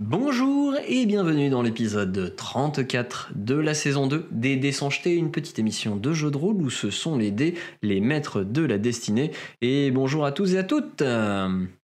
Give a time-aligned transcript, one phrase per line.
[0.00, 5.32] Bonjour et bienvenue dans l'épisode 34 de la saison 2 des Dés sans jeter, une
[5.32, 8.78] petite émission de jeu de rôle où ce sont les dés, les maîtres de la
[8.78, 9.32] destinée.
[9.60, 11.02] Et bonjour à tous et à toutes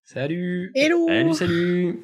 [0.04, 1.98] Salut Hello Salut, salut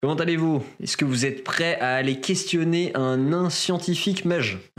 [0.00, 0.62] Comment allez-vous?
[0.80, 4.58] Est-ce que vous êtes prêts à aller questionner un nain scientifique mage?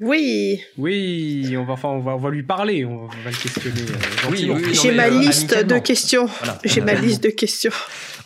[0.00, 3.80] Oui, Oui, on va, enfin, on va, on va lui parler, on va le questionner.
[3.80, 6.26] euh, Oui, j'ai ma euh, liste de questions.
[6.26, 6.58] Voilà.
[6.64, 7.72] J'ai ma liste de questions.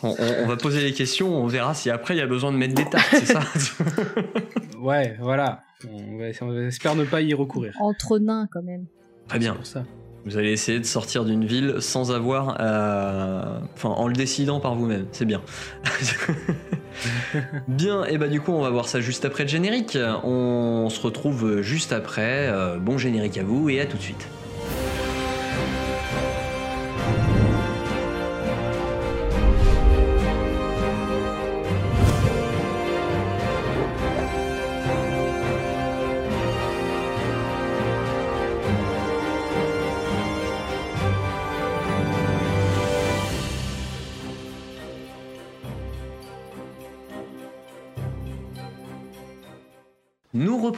[0.03, 2.51] On, on- on va poser les questions, on verra si après il y a besoin
[2.51, 3.41] de mettre des tartes, c'est ça
[4.79, 5.63] Ouais, voilà.
[5.89, 7.73] On, va- on espère ne pas y recourir.
[7.79, 8.85] Entre nains quand même.
[9.27, 9.53] Très bien.
[9.53, 9.83] Pour ça.
[10.25, 13.61] Vous allez essayer de sortir d'une ville sans avoir à...
[13.73, 15.41] Enfin, en le décidant par vous-même, c'est bien.
[17.67, 19.97] bien, et bah du coup, on va voir ça juste après le générique.
[20.23, 22.47] On se retrouve juste après.
[22.49, 24.27] Euh, bon générique à vous et à tout de suite.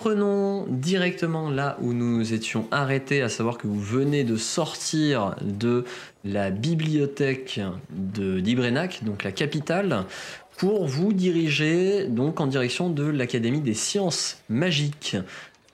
[0.02, 5.86] Reprenons directement là où nous étions arrêtés, à savoir que vous venez de sortir de
[6.26, 10.06] la bibliothèque de d'Ibrenac, donc la capitale,
[10.58, 15.18] pour vous diriger donc en direction de l'Académie des sciences magiques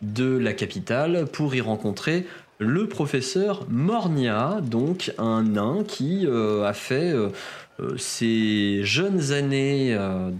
[0.01, 2.25] de la capitale pour y rencontrer
[2.59, 7.29] le professeur Mornia, donc un nain qui euh, a fait euh,
[7.79, 10.31] euh, ses jeunes années euh,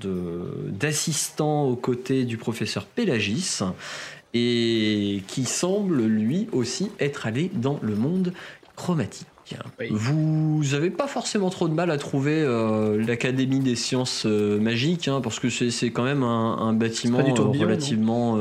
[0.67, 3.59] d'assistant aux côtés du professeur Pélagis
[4.33, 8.33] et qui semble lui aussi être allé dans le monde
[8.75, 9.27] chromatique.
[9.79, 9.87] Oui.
[9.91, 15.07] Vous n'avez pas forcément trop de mal à trouver euh, l'Académie des sciences euh, magiques,
[15.07, 18.37] hein, parce que c'est quand même un, un bâtiment euh, relativement...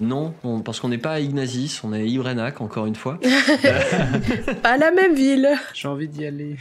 [0.00, 3.18] non, on- parce qu'on n'est pas à Ignazis, on est à Ibrenac, encore une fois.
[4.62, 5.48] Pas la même ville.
[5.72, 6.56] J'ai envie d'y aller.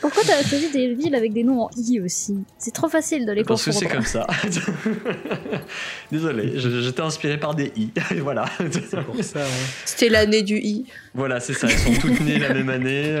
[0.00, 2.36] Pourquoi t'as choisi des villes avec des noms en i aussi?
[2.58, 4.26] C'est trop facile de les Parce que c'est comme ça.
[6.10, 7.90] Désolé, je- j'étais inspiré par des i.
[8.20, 8.46] voilà.
[8.72, 9.40] C'est pour ça.
[9.84, 10.86] C'était l'année du I.
[11.14, 11.68] voilà, c'est ça.
[11.70, 13.14] Elles sont toutes nées la même année.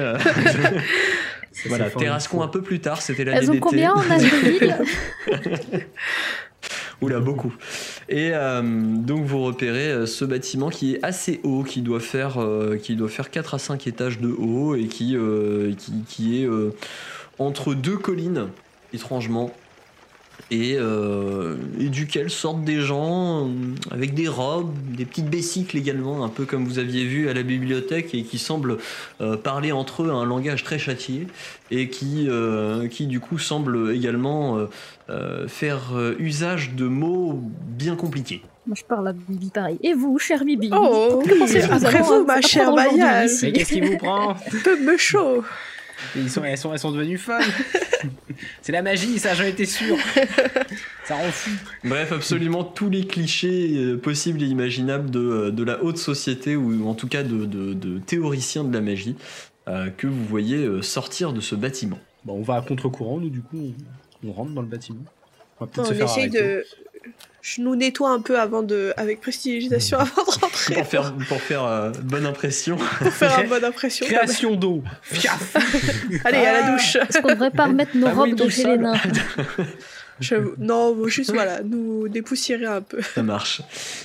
[1.66, 3.60] voilà, Terrascon un peu plus tard, c'était l'année Elles ont d'été.
[3.60, 4.76] combien en âge de ville
[7.02, 7.54] Oula, beaucoup.
[8.08, 12.38] Et euh, donc vous repérez euh, ce bâtiment qui est assez haut, qui doit faire,
[12.38, 15.16] euh, qui doit faire 4 à 5 étages de haut et qui,
[16.08, 16.48] qui, est
[17.38, 18.48] entre deux collines,
[18.94, 19.52] étrangement.
[20.52, 23.50] Et, euh, et duquel sortent des gens euh,
[23.90, 27.42] avec des robes, des petites bécycles également, un peu comme vous aviez vu à la
[27.42, 28.78] bibliothèque, et qui semblent
[29.20, 31.26] euh, parler entre eux un langage très châtié,
[31.70, 34.66] et qui, euh, qui du coup semblent également euh,
[35.10, 38.42] euh, faire usage de mots bien compliqués.
[38.66, 39.78] Moi je parle à Bibi pareil.
[39.82, 40.70] Et vous, cher Bibi?
[40.72, 43.28] Oh, pensez-vous après vous, ma chère Mayal.
[43.28, 44.30] qu'est-ce qui vous prend?
[44.52, 45.44] Un peu me chaud.
[46.14, 47.42] Ils sont, elles, sont, elles sont devenues folles.
[48.62, 49.96] c'est la magie, ça, j'en étais sûr.
[51.04, 51.50] ça rend fou.
[51.84, 56.56] Bref, absolument tous les clichés euh, possibles et imaginables de, euh, de la haute société,
[56.56, 59.16] ou en tout cas de, de- de théoriciens de la magie,
[59.68, 61.98] euh, que vous voyez sortir de ce bâtiment.
[62.24, 63.72] Bon, on va à contre-courant, nous, du coup,
[64.24, 65.04] on, on rentre dans le bâtiment.
[65.60, 66.38] On va peut-être se faire arrêter.
[66.42, 66.64] de.
[67.42, 71.40] Je nous nettoie un peu avant de, avec prestidigitation avant de rentrer Pour faire, pour
[71.40, 72.76] faire euh, bonne impression.
[72.76, 74.04] pour faire une bonne impression.
[74.06, 74.82] Création d'eau.
[75.02, 75.54] Fiaf.
[76.24, 76.96] Allez, à la douche.
[76.96, 78.94] Est-ce qu'on devrait pas remettre nos Ah oui, robes de chez les nains.
[80.58, 83.00] Non, juste voilà, nous dépoussiérer un peu.
[83.02, 83.62] Ça marche.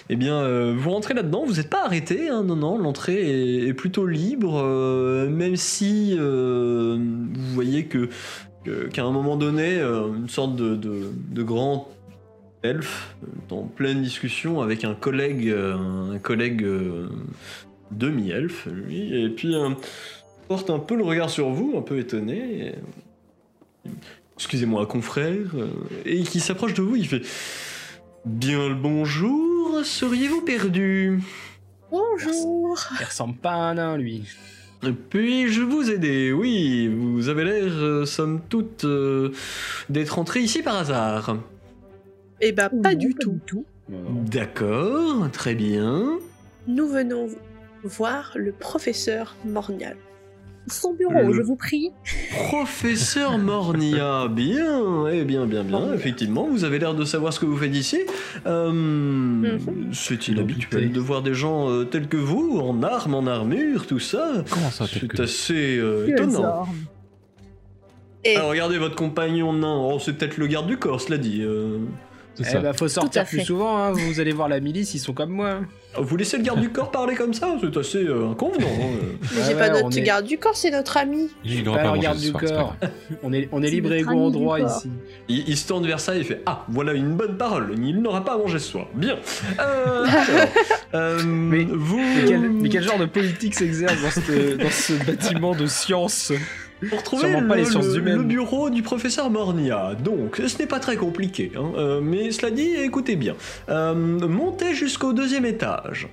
[0.10, 3.68] Eh bien, euh, vous rentrez là-dedans, vous n'êtes pas arrêté, hein, non, non, l'entrée est,
[3.68, 8.10] est plutôt libre, euh, même si euh, vous voyez que
[8.94, 11.90] qu'à un moment donné, euh, une sorte de, de, de grand
[12.64, 17.08] elfe, euh, en pleine discussion avec un collègue, euh, un collègue euh,
[17.92, 19.70] demi-elfe, lui, et puis euh,
[20.48, 22.68] porte un peu le regard sur vous, un peu étonné.
[23.86, 23.90] et-
[24.36, 25.38] Excusez-moi, confrère,
[26.06, 27.22] et qui s'approche de vous, il fait
[28.26, 31.20] Bien le bonjour, seriez-vous perdu?
[31.92, 32.78] Bonjour.
[33.00, 34.24] Il ressemble pas à un nain, lui.
[35.12, 39.32] Puis-je vous aider Oui, vous avez l'air, euh, somme toute, euh,
[39.90, 41.38] d'être entré ici par hasard.
[42.42, 43.40] Eh ben, pas Non, du tout.
[43.90, 43.98] Non.
[44.32, 46.18] D'accord, très bien.
[46.68, 47.28] Nous venons
[47.84, 49.98] voir le professeur Mornial.
[50.68, 51.90] Son bureau, Le- je vous prie.
[52.50, 55.80] Professeur Mornia, bien, eh bien, bien, bien.
[55.80, 55.96] Mornia.
[55.96, 58.00] Effectivement, vous avez l'air de savoir ce que vous faites ici.
[58.46, 59.90] Euh, Mhm.
[59.92, 64.00] C'est inhabituel de voir des gens euh, tels que vous, en armes, en armure, tout
[64.00, 64.44] ça.
[64.52, 66.68] Comment ça, C'est assez euh, étonnant.
[68.24, 69.76] Et Ah, regardez votre compagnon nain.
[69.84, 71.44] Oh, c'est peut-être le garde du corps, cela dit.
[72.40, 72.44] Euh.
[72.44, 73.92] C'est Eh bah, faut sortir plus souvent, hein.
[73.92, 75.60] vous allez voir la milice, ils sont comme moi.
[75.98, 78.66] Vous laissez le garde du corps parler comme ça C'est assez euh, inconvenant.
[78.68, 78.96] hein.
[79.22, 81.28] mais Ouais, c'est pas ouais, on notre est- garde du corps, c'est notre ami.
[81.44, 82.76] Il Pas pas le garde du soir, pas corps.
[83.24, 84.90] On est, on est libre et égaux en droit ici.
[85.28, 87.76] Il, il se tourne vers ça et il fait Ah, voilà une bonne parole.
[87.78, 88.88] Il n'aura pas à manger ce soir.
[88.96, 89.18] Bien.
[89.60, 90.48] Euh, alors,
[90.96, 91.98] euh, Mais- vous.
[92.00, 96.32] Mais quel, mais quel genre de politique s'exerce dans, dans ce bâtiment de science?
[96.90, 98.18] Pour trouver Sûrement pas le, les sciences le- humaines.
[98.18, 99.94] le bureau du professeur Mornia.
[100.04, 101.52] Donc, ce n'est pas très compliqué.
[101.56, 103.36] hein, euh, mais cela dit, écoutez bien.
[103.70, 106.08] Euh, montez jusqu'au deuxième étage.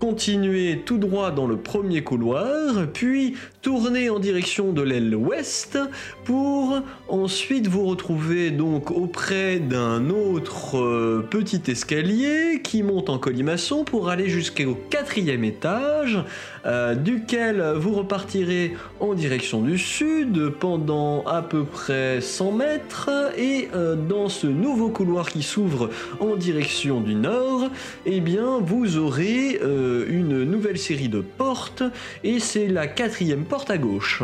[0.00, 5.78] Continuez tout droit dans le premier couloir, puis tournez en direction de l'aile ouest
[6.24, 13.84] pour ensuite vous retrouver donc auprès d'un autre euh, petit escalier qui monte en colimaçon
[13.84, 16.18] pour aller jusqu'au quatrième étage,
[16.64, 23.68] euh, duquel vous repartirez en direction du sud pendant à peu près 100 mètres et
[23.74, 27.68] euh, dans ce nouveau couloir qui s'ouvre en direction du nord,
[28.06, 29.60] eh bien vous aurez
[30.08, 31.82] une nouvelle série de portes
[32.24, 34.22] et c'est la quatrième porte à gauche.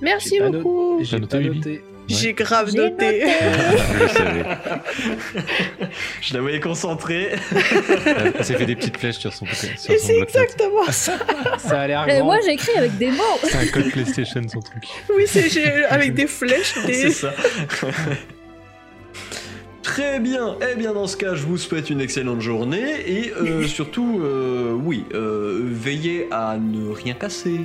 [0.00, 1.00] Merci beaucoup.
[1.02, 1.82] J'ai noté.
[2.08, 3.24] J'ai grave noté.
[6.20, 7.30] Je la voyais concentrée.
[8.06, 11.14] Elle s'est fait des petites flèches sur son, sur Et c'est exactement ça.
[11.58, 12.24] Ça a l'air Euh, grand.
[12.26, 13.22] moi j'ai écrit avec des mots.
[13.42, 14.84] C'est un code PlayStation son truc.
[15.14, 17.32] Oui, c'est avec des flèches, C'est ça.
[19.86, 20.56] Très bien.
[20.68, 24.72] Eh bien, dans ce cas, je vous souhaite une excellente journée et euh, surtout, euh,
[24.72, 27.60] oui, euh, veillez à ne rien casser,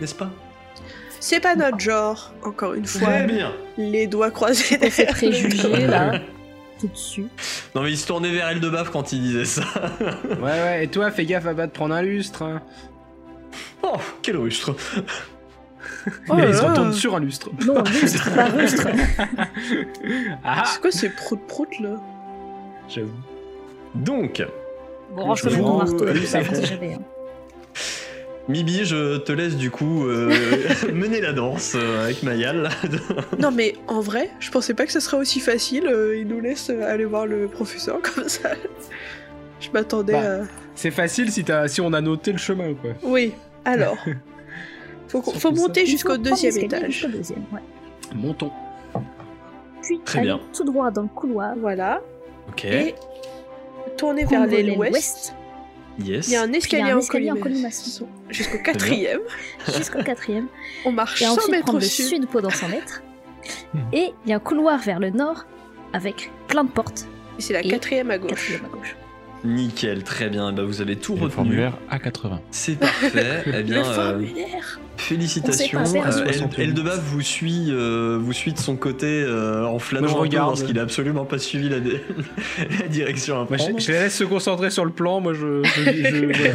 [0.00, 0.30] n'est-ce pas?
[1.20, 3.06] C'est pas notre genre, encore une fois.
[3.06, 3.52] Très bien.
[3.78, 5.12] Les doigts croisés derrière.
[5.14, 6.20] préjugés là.
[6.80, 7.26] Tout dessus.
[7.76, 9.62] Non, mais il se tournait vers Eldebaf quand il disait ça.
[10.00, 12.42] Ouais, ouais, et toi, fais gaffe à pas te prendre un lustre.
[12.42, 12.62] hein.
[13.84, 14.74] Oh, quel rustre.
[16.28, 16.70] Oh Mais là il se là.
[16.70, 17.50] retourne sur un lustre.
[17.66, 18.86] Non, lustre, pas rustre.
[20.44, 22.00] Ah, C'est quoi ces prout-prout là?
[22.88, 23.08] J'avoue.
[23.94, 24.42] Donc,
[25.14, 26.98] Bon, range vous- mon marteau, ça hein.
[28.48, 30.32] Mibi, je te laisse du coup euh,
[30.92, 32.68] mener la danse euh, avec Mayal.
[33.38, 35.86] Non mais en vrai, je pensais pas que ce serait aussi facile.
[35.86, 38.50] euh, il nous laisse euh, aller voir le professeur comme ça.
[39.60, 40.42] Je m'attendais Bah.
[40.42, 40.46] à.
[40.74, 42.90] C'est facile si, si on a noté le chemin, quoi.
[43.02, 43.32] Oui.
[43.64, 43.96] Alors.
[45.10, 46.92] Faut, faut monter jusqu'au deuxième étage.
[46.92, 47.60] jusqu'au deuxième, ouais.
[48.14, 48.50] Montons.
[49.82, 50.40] Puis Très bien.
[50.52, 51.54] tout droit dans le couloir.
[51.58, 52.00] Voilà.
[52.48, 52.64] Ok.
[52.64, 52.94] Et
[53.96, 55.34] tourner vers Prendre l'aile l'aile ouest.
[56.04, 56.28] Yes.
[56.28, 58.06] Il y a un escalier, a un escalier en colimaçon.
[58.30, 59.20] Jusqu'au quatrième.
[59.76, 60.46] jusqu'au quatrième.
[60.84, 62.06] On marche Et 100 ensuite mètres prendre au le sud.
[62.06, 63.02] sud pendant 100 mètres.
[63.72, 63.78] Hmm.
[63.92, 65.44] Et il y a un couloir vers le nord
[65.92, 67.06] avec plein de portes.
[67.38, 68.30] Et c'est la Et quatrième à gauche.
[68.30, 68.96] Quatrième à gauche.
[69.44, 70.52] Nickel, très bien.
[70.52, 71.34] Bah, vous avez tout Et le retenu.
[71.36, 72.38] formulaire A80.
[72.50, 73.42] C'est parfait.
[73.46, 74.80] eh bien, le euh, formulaire.
[75.14, 75.80] Félicitations.
[75.80, 76.62] Euh, El- 68.
[76.62, 80.16] Eldebaf vous suit, euh, vous suit de son côté euh, en flânant Moi, je un
[80.16, 80.48] peu regarde.
[80.50, 81.78] parce qu'il a absolument pas suivi la,
[82.88, 85.62] direction à Moi, je, je les laisse se concentrer sur le plan, moi je.
[85.64, 86.54] je- je- voilà.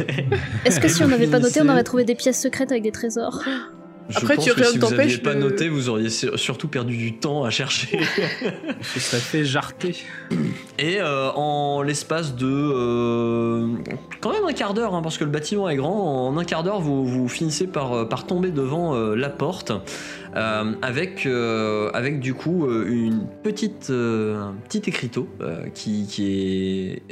[0.64, 2.92] Est-ce que si on n'avait pas noté, on aurait trouvé des pièces secrètes avec des
[2.92, 3.42] trésors?
[4.08, 6.38] Je Après, pense tu- que rien si vous aviez t'empêche pas noté, vous auriez sur-
[6.38, 7.98] surtout perdu du temps à chercher.
[8.94, 9.96] Je serais fait jarter.
[10.78, 13.66] Et euh, en l'espace de euh,
[14.20, 16.62] quand même un quart d'heure, hein, parce que le bâtiment est grand, en un quart
[16.62, 19.72] d'heure, vous, vous finissez par, euh, par tomber devant euh, la porte,
[20.36, 26.26] euh, avec, euh, avec du coup une petite, euh, un petit écriteau euh, qui, qui
[26.30, 27.02] est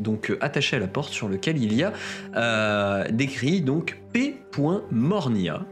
[0.00, 1.92] donc attaché à la porte sur lequel il y a
[2.36, 5.66] euh, décrit donc P.Mornia.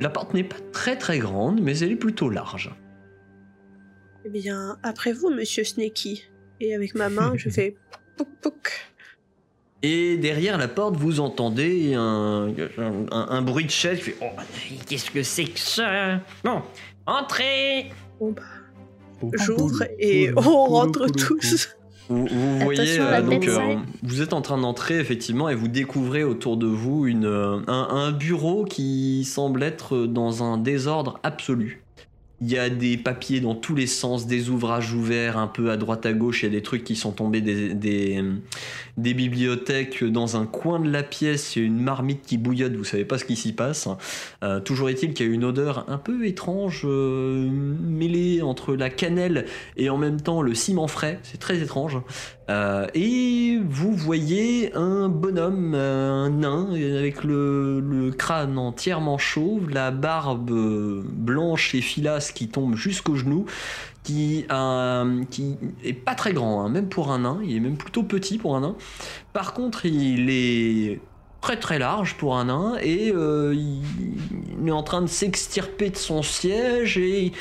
[0.00, 2.70] La porte n'est pas très très grande, mais elle est plutôt large.
[4.24, 6.22] Eh bien, après vous, monsieur Snakey.
[6.60, 7.76] Et avec ma main, je fais
[8.16, 8.86] pouc pouc.
[9.82, 14.26] Et derrière la porte, vous entendez un, un, un bruit de chaise qui fait Oh,
[14.86, 16.20] qu'est-ce que c'est que ça?
[16.44, 16.62] Bon,
[17.06, 17.90] entrez
[18.20, 18.42] Bon bah,
[19.38, 21.70] j'ouvre et on rentre tous.
[22.10, 26.24] Vous, vous voyez, euh, donc, euh, vous êtes en train d'entrer effectivement et vous découvrez
[26.24, 31.84] autour de vous une, euh, un, un bureau qui semble être dans un désordre absolu.
[32.42, 35.76] Il y a des papiers dans tous les sens, des ouvrages ouverts un peu à
[35.76, 38.22] droite à gauche, il y a des trucs qui sont tombés des,
[38.96, 42.84] bibliothèques dans un coin de la pièce, il y a une marmite qui bouillotte, vous
[42.84, 43.88] savez pas ce qui s'y passe.
[44.42, 48.88] Euh, toujours est-il qu'il y a une odeur un peu étrange, euh, mêlée entre la
[48.88, 49.44] cannelle
[49.76, 51.98] et en même temps le ciment frais, c'est très étrange.
[52.50, 59.92] Euh, et vous voyez un bonhomme, euh, un nain, avec le, crâne entièrement chauve, la
[59.92, 63.46] barbe euh, blanche et filasse qui tombe jusqu'aux genoux,
[64.02, 65.22] qui, euh,
[65.84, 68.56] est pas très grand, hein, même pour un nain, il est même plutôt petit pour
[68.56, 68.76] un nain.
[69.32, 71.00] Par contre, il est
[71.40, 75.96] très très large pour un nain et euh, il, est en train de s'extirper de
[75.96, 77.32] son siège et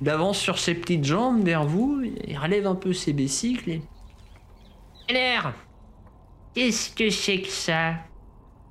[0.00, 3.82] il avance sur ses petites jambes vers vous, il relève un peu ses besicles et...
[5.08, 5.52] Alors,
[6.54, 7.94] qu'est-ce que c'est que ça?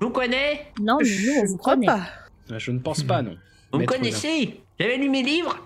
[0.01, 1.85] Je vous connais Non, mais nous, on Je vous ne crois connaît.
[1.87, 2.07] pas.
[2.57, 3.37] Je ne pense pas, non.
[3.71, 4.61] Vous Maître connaissez?
[4.79, 5.57] J'avais lu mes livres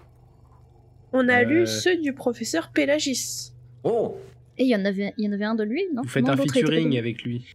[1.11, 1.45] On a Euh.
[1.45, 3.51] lu ceux du professeur Pélagis.
[3.83, 4.17] Oh
[4.57, 6.03] Et il y en avait, il y en avait un de lui, non?
[6.03, 7.45] Vous faites Non, un featuring avec lui.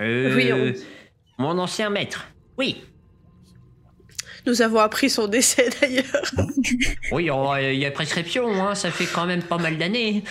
[0.00, 2.28] Euh, Oui, on- Mon ancien maître.
[2.58, 2.82] Oui.
[4.46, 6.04] Nous avons appris son décès d'ailleurs.
[7.12, 10.22] Oui, oh, il y a prescription, hein, ça fait quand même pas mal d'années.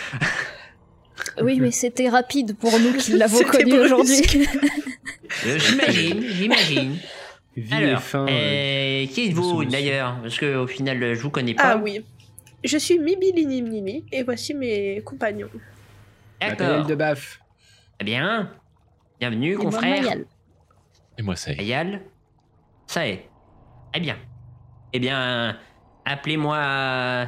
[1.41, 4.21] Oui, mais c'était rapide pour nous qui l'avons connu aujourd'hui.
[5.45, 6.97] Euh, j'imagine, j'imagine.
[7.71, 8.25] Alors, fin.
[8.25, 11.73] euh, euh, qui êtes-vous d'ailleurs Parce que au final, je vous connais pas.
[11.73, 12.03] Ah oui.
[12.63, 15.49] Je suis Mibilinimnimi et voici mes compagnons.
[16.41, 16.85] D'accord.
[16.85, 17.39] De Baf.
[17.99, 18.51] Très bien.
[19.19, 20.01] Bienvenue, Et moi, confrère.
[20.01, 20.25] Mayal.
[21.17, 21.61] Et moi, ça y est.
[21.61, 22.01] Ayal.
[22.87, 23.29] Ça est.
[23.93, 24.17] Très bien.
[24.93, 25.57] Eh bien,
[26.05, 26.57] appelez-moi.
[26.57, 27.25] euh,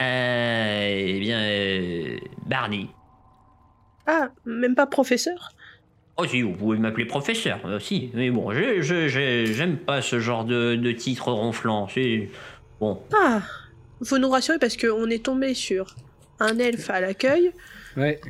[0.00, 2.88] eh bien, euh, Barney.
[4.06, 5.50] Ah, même pas professeur?
[6.16, 8.10] Oh si, vous pouvez m'appeler professeur aussi.
[8.14, 11.88] Mais bon, je, je, je- j'aime pas ce genre de, de titre ronflant.
[11.88, 12.28] C'est
[12.80, 13.02] bon.
[13.20, 13.42] Ah,
[14.04, 15.96] faut nous rassurer parce qu'on est tombé sur
[16.40, 17.52] un elfe à l'accueil
[17.96, 18.20] Ouais.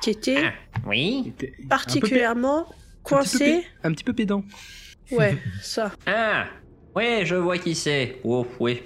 [0.00, 0.52] qui était Ah,
[0.86, 1.24] oui.
[1.28, 3.66] était particulièrement pé- un petit peu coincé.
[3.82, 4.44] Un petit peu pédant.
[5.10, 5.92] Ouais, ça.
[6.06, 6.46] Ah,
[6.96, 8.18] ouais, je vois qui c'est.
[8.24, 8.82] Oh, oui.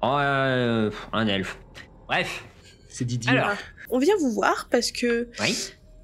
[0.00, 1.58] Oh, euh, un elfe.
[2.06, 2.44] Bref.
[2.88, 3.32] C'est Didier.
[3.32, 3.50] Alors,
[3.92, 5.56] On vient vous voir parce que oui.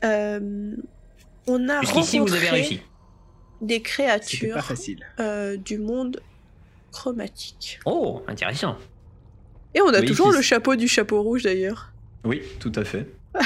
[0.04, 0.76] euh,
[1.46, 2.80] on a Jusqu'ici, vous avez rencontré réussi.
[3.62, 5.04] des créatures facile.
[5.20, 6.20] euh, du monde
[6.92, 7.80] chromatique.
[7.86, 8.76] Oh, intéressant.
[9.74, 11.92] Et on a Oui, toujours le chapeau du chapeau rouge d'ailleurs.
[12.24, 13.06] Oui, tout à fait.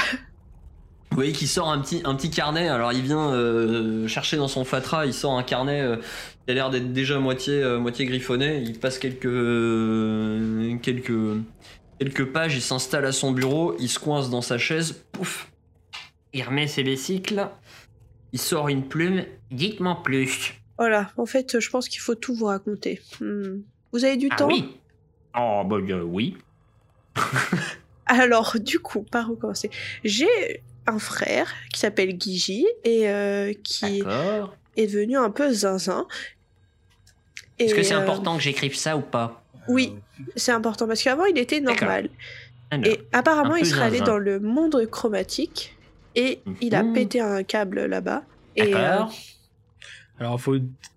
[1.11, 4.47] Vous voyez qu'il sort un petit, un petit carnet, alors il vient euh, chercher dans
[4.47, 8.07] son fatras, il sort un carnet euh, qui a l'air d'être déjà moitié, euh, moitié
[8.07, 11.11] griffonné, il passe quelques, euh, quelques,
[11.99, 15.49] quelques pages, il s'installe à son bureau, il se coince dans sa chaise, pouf,
[16.33, 17.47] il remet ses vesicles,
[18.31, 20.55] il sort une plume, dites-moi plus.
[20.77, 23.01] Voilà, en fait, je pense qu'il faut tout vous raconter.
[23.21, 23.61] Hmm.
[23.91, 24.77] Vous avez du Ah temps oui
[25.35, 26.37] Oh, bah euh, oui.
[28.05, 29.69] Alors, du coup, par où commencer?
[30.03, 34.03] J'ai un frère qui s'appelle Guigi et euh, qui
[34.75, 36.05] est devenu un peu zinzin.
[37.59, 39.42] Est-ce que c'est euh, important que j'écrive ça ou pas?
[39.67, 39.93] Oui,
[40.35, 42.09] c'est important parce qu'avant il était normal.
[42.71, 45.75] Alors, Et apparemment il serait allé dans le monde chromatique
[46.15, 46.93] et il a Mhm.
[46.93, 48.23] pété un câble là-bas.
[48.55, 49.13] Et euh, D'accord.
[50.19, 50.53] Alors, faut.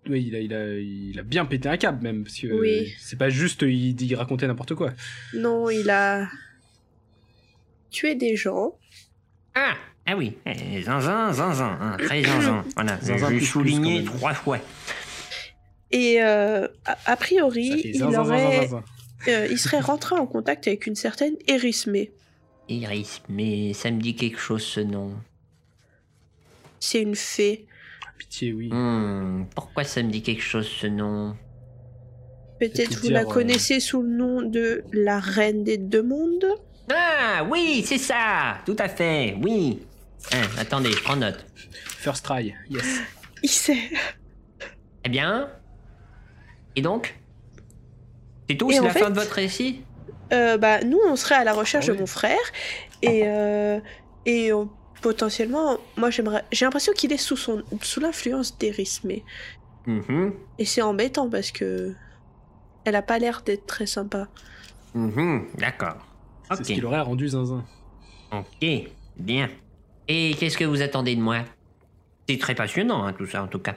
[0.09, 2.23] Oui, il a, il, a, il a bien pété un câble, même.
[2.25, 2.95] Parce que Oui.
[3.01, 4.93] c'est pas juste il, il racontait n'importe quoi.
[5.35, 6.29] non, il a
[7.91, 8.75] tué des gens.
[9.55, 9.75] Ah,
[10.07, 12.63] ah oui, eh, zinzin, zinzin, hein, très zinzin.
[12.75, 14.05] Voilà, Zinzin je quand même.
[14.05, 14.59] trois fois.
[15.93, 18.85] Et euh, a, priori, il, zin, zin, zin, aurait, zin, zin.
[19.29, 22.13] euh, il serait rentré en contact avec une certaine Erismé.
[22.69, 25.13] Iris, mais ça me dit quelque chose ce nom.
[26.81, 27.67] C'est une fée.
[28.19, 28.71] Pitié, oui.
[28.73, 31.37] Hmm, pourquoi ça me dit quelque chose ce nom?
[32.59, 36.47] Peut-être vous dire, la euh, connaissez sous le nom de la reine des deux mondes?
[36.91, 39.81] Ah oui, c'est ça, tout à fait, oui.
[40.33, 41.45] Hein, attendez, je prends note.
[41.99, 42.85] First try, yes.
[43.43, 43.91] Il sait.
[45.05, 45.51] Eh bien?
[46.77, 47.19] Et donc
[48.49, 49.83] C'est tout C'est la fait- fin de votre récit?
[50.33, 52.39] Euh, bah, nous, on serait à la recherche Ah de mon frère.
[53.03, 53.81] Et, euh,
[54.25, 54.65] et euh,
[55.03, 56.45] potentiellement, moi, j'aimerais.
[56.53, 59.25] J'ai l'impression qu'il est sous, son, sous l'influence d'Erismé.
[59.87, 61.95] Mhm, Et c'est embêtant parce que.
[62.85, 64.29] Elle a pas l'air d'être très sympa.
[64.95, 66.07] mhm, D'accord.
[66.43, 67.65] C'est ce Ok, qu'il aurait rendu zinzin.
[68.33, 68.65] ok,
[69.17, 69.51] bien.
[70.09, 71.45] Et qu'est-ce que vous attendez de moi?
[72.29, 73.77] C'est très passionnant, hein, tout ça, en tout cas.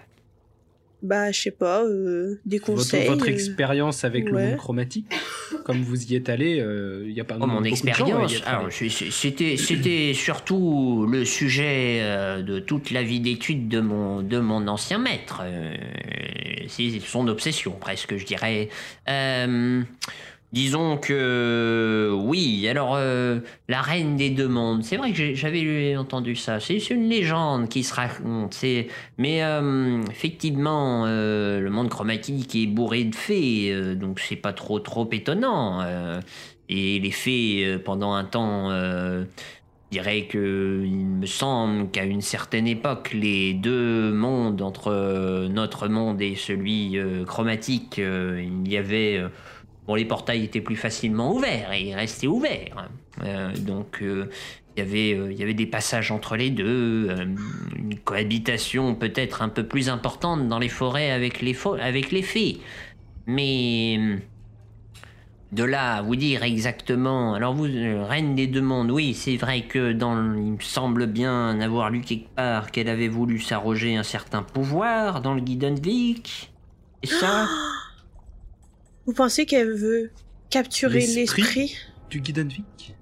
[1.02, 3.08] Bah, je sais pas, euh, des Votre, conseils.
[3.08, 5.08] votre euh, expérience avec le monde chromatique,
[5.64, 6.58] comme vous y êtes allé,
[7.06, 8.34] il n'y a pas Oh, mon expérience.
[8.72, 14.22] c'est- c'est- c'était, c'était surtout le sujet euh, de toute la vie d'étude de mon,
[14.22, 15.42] de mon ancien maître.
[15.46, 15.74] Euh,
[16.68, 18.68] c'est son obsession, presque, je dirais.
[20.52, 22.68] Disons que oui.
[22.68, 24.84] Alors, euh, la reine des deux mondes.
[24.84, 26.60] C'est vrai que j'avais entendu ça.
[26.60, 28.60] C'est une légende qui se raconte.
[29.20, 34.80] Mais euh, effectivement, euh, le monde chromatique est bourré de fées, donc c'est pas trop
[34.80, 35.82] trop étonnant.
[36.68, 39.26] et les fées, pendant un temps, je
[39.92, 46.22] dirais que il me semble qu'à une certaine époque, les deux mondes entre notre monde
[46.22, 49.22] et celui chromatique, il y avait
[49.96, 52.90] les portails étaient plus facilement ouverts et restaient ouverts.
[53.24, 54.30] Euh, donc euh,
[54.76, 57.10] il y avait, euh, y avait des passages entre les deux,
[57.76, 62.60] une cohabitation peut-être un peu plus importante dans les forêts avec les, fées.
[63.26, 64.00] Mais
[65.52, 67.34] de là à vous dire exactement.
[67.34, 71.60] Alors vous, reine des deux mondes, oui, c'est vrai que dans, il me semble bien
[71.60, 76.52] avoir lu quelque part qu'elle avait voulu s'arroger un certain pouvoir dans le Guidenvik.
[77.02, 77.48] Et ça?
[79.10, 80.12] Vous pensez qu'elle veut
[80.52, 81.76] capturer L'esprit l'esprit
[82.12, 82.96] Du Guidenvik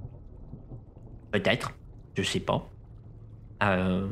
[1.33, 1.73] Peut-être,
[2.17, 2.65] je sais pas.
[3.61, 4.07] Euh,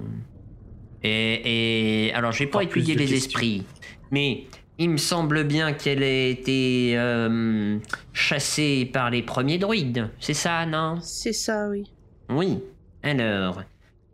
[1.03, 3.29] Et, et alors, j'ai pas Encore plus étudié les questions.
[3.29, 3.63] esprits,
[4.11, 4.43] mais
[4.77, 7.79] il me semble bien qu'elle ait été euh,
[8.11, 10.09] chassée par les premiers druides.
[10.19, 10.99] C'est ça, non?
[11.01, 11.85] C'est ça, oui.
[12.27, 12.59] Oui.
[13.03, 13.63] Alors,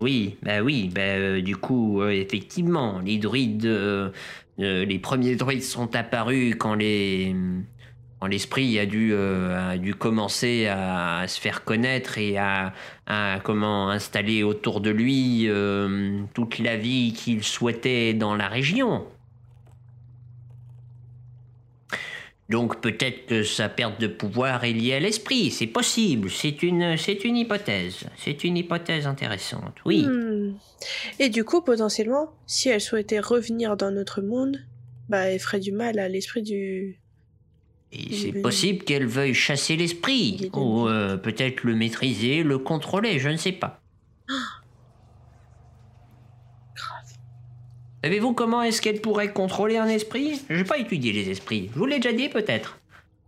[0.02, 4.12] oui, bah oui, bah euh, du coup, euh, effectivement, les druides, euh,
[4.58, 7.36] les premiers druides sont apparus quand les
[8.20, 12.72] quand l'esprit a dû commencer à, se faire connaître et à,
[13.44, 15.50] comment installer autour de lui
[16.36, 19.08] toute la vie qu'il souhaitait dans la région.
[22.52, 26.98] Donc peut-être que sa perte de pouvoir est liée à l'esprit, c'est possible, c'est une,
[26.98, 30.04] c'est une hypothèse, c'est une hypothèse intéressante, oui.
[30.04, 30.58] Hmm.
[31.20, 34.60] Et du coup, potentiellement, si elle souhaitait revenir dans notre monde,
[35.08, 37.00] bah, elle ferait du mal à l'esprit du.
[37.94, 43.30] Et c'est possible qu'elle veuille chasser l'esprit, ou euh, peut-être le maîtriser, le contrôler, je
[43.30, 43.82] ne sais pas.
[48.04, 50.42] Savez-vous comment est-ce qu'elle pourrait contrôler un esprit?
[50.50, 51.70] Je n'ai pas étudié les esprits.
[51.74, 52.80] Je vous l'ai déjà dit peut-être.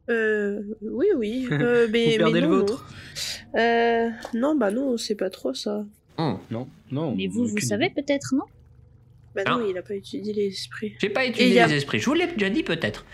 [0.09, 1.47] Euh, oui, oui.
[1.51, 2.85] Euh, mais, Vous perdez mais le non, vôtre.
[3.55, 3.59] non.
[3.61, 5.85] Euh, non, bah non, c'est pas trop ça.
[6.17, 6.39] Hum.
[6.51, 7.15] Non, non.
[7.15, 8.45] Mais vous, vous aucune savez peut-être, non?
[9.35, 9.51] Bah Ah.
[9.51, 10.93] non, il a pas étudié l'esprit.
[10.99, 11.99] J'ai pas étudié a- les esprits.
[11.99, 13.05] Je vous l'ai déjà dit peut-être.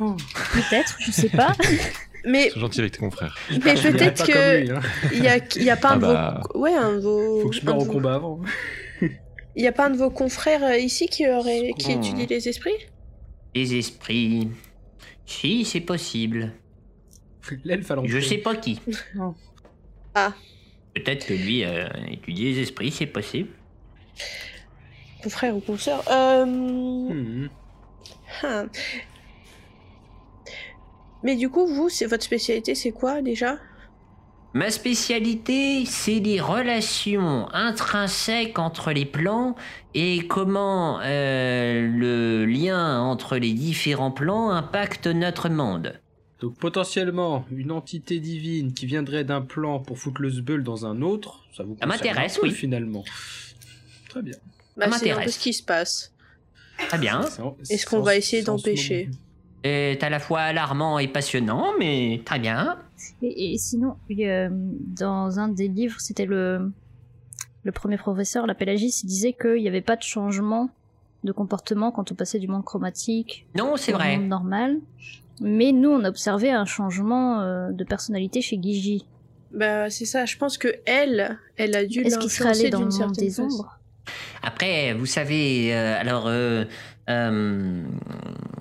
[0.00, 0.16] Oh,
[0.54, 1.52] Peut-être, je sais pas.
[2.24, 3.36] Mais, Sois gentil avec tes confrères.
[3.50, 4.80] mais peut-être que hein.
[5.12, 6.40] il y a, il y a pas Ah un de bah.
[6.54, 8.40] vos, ouais, un vos, Faut que je meure au vos- combat avant.
[9.56, 12.48] Il y a pas un de vos confrères euh, ici qui aurait, qui étudie les
[12.48, 12.76] esprits?
[13.54, 14.48] Les esprits.
[15.26, 16.52] Si, c'est possible.
[17.64, 17.96] L'elfe à.
[18.04, 18.80] Je sais pas qui.
[19.14, 19.34] Non.
[20.14, 20.34] Ah.
[20.94, 23.48] Peut-être que lui a étudié les esprits, c'est possible.
[25.22, 26.44] Confrère ou consoeur euh...
[26.44, 27.48] Hmm.
[28.42, 28.64] ah.
[31.22, 33.58] Mais du coup, vous, c'est votre spécialité, c'est quoi déjà?
[34.54, 39.56] Ma spécialité, c'est les relations intrinsèques entre les plans
[39.94, 45.94] et comment euh, le lien entre les différents plans impacte notre monde.
[46.40, 51.00] Donc potentiellement, une entité divine qui viendrait d'un plan pour foutre le zbeul dans un
[51.00, 52.50] autre, ça vous Ça m'intéresse, oui.
[52.50, 53.04] finalement.
[54.10, 54.34] Très bien.
[54.76, 55.34] bah, C'est un peu m'intéresse.
[55.34, 56.12] ce qui se passe.
[56.88, 57.22] Très bien.
[57.70, 59.08] Est-ce qu'on va essayer d'empêcher
[59.64, 62.76] C'est à la fois alarmant et passionnant, mais très bien.
[63.22, 66.72] Et, et sinon, dans un des livres, c'était le,
[67.62, 70.70] le premier professeur, la Pélagis, il disait qu'il n'y avait pas de changement
[71.24, 74.16] de comportement quand on passait du monde chromatique Non, c'est au vrai.
[74.16, 74.78] monde normal.
[75.40, 79.06] Mais nous, on a observé un changement euh, de personnalité chez Gigi.
[79.52, 82.70] Bah, c'est ça, je pense que elle, elle a dû Est-ce qu'il serait l'influencer allé
[82.70, 83.42] dans le d'une monde certaine des façon.
[83.60, 83.78] ombres?
[84.42, 86.64] Après, vous savez, euh, alors euh,
[87.10, 87.82] euh,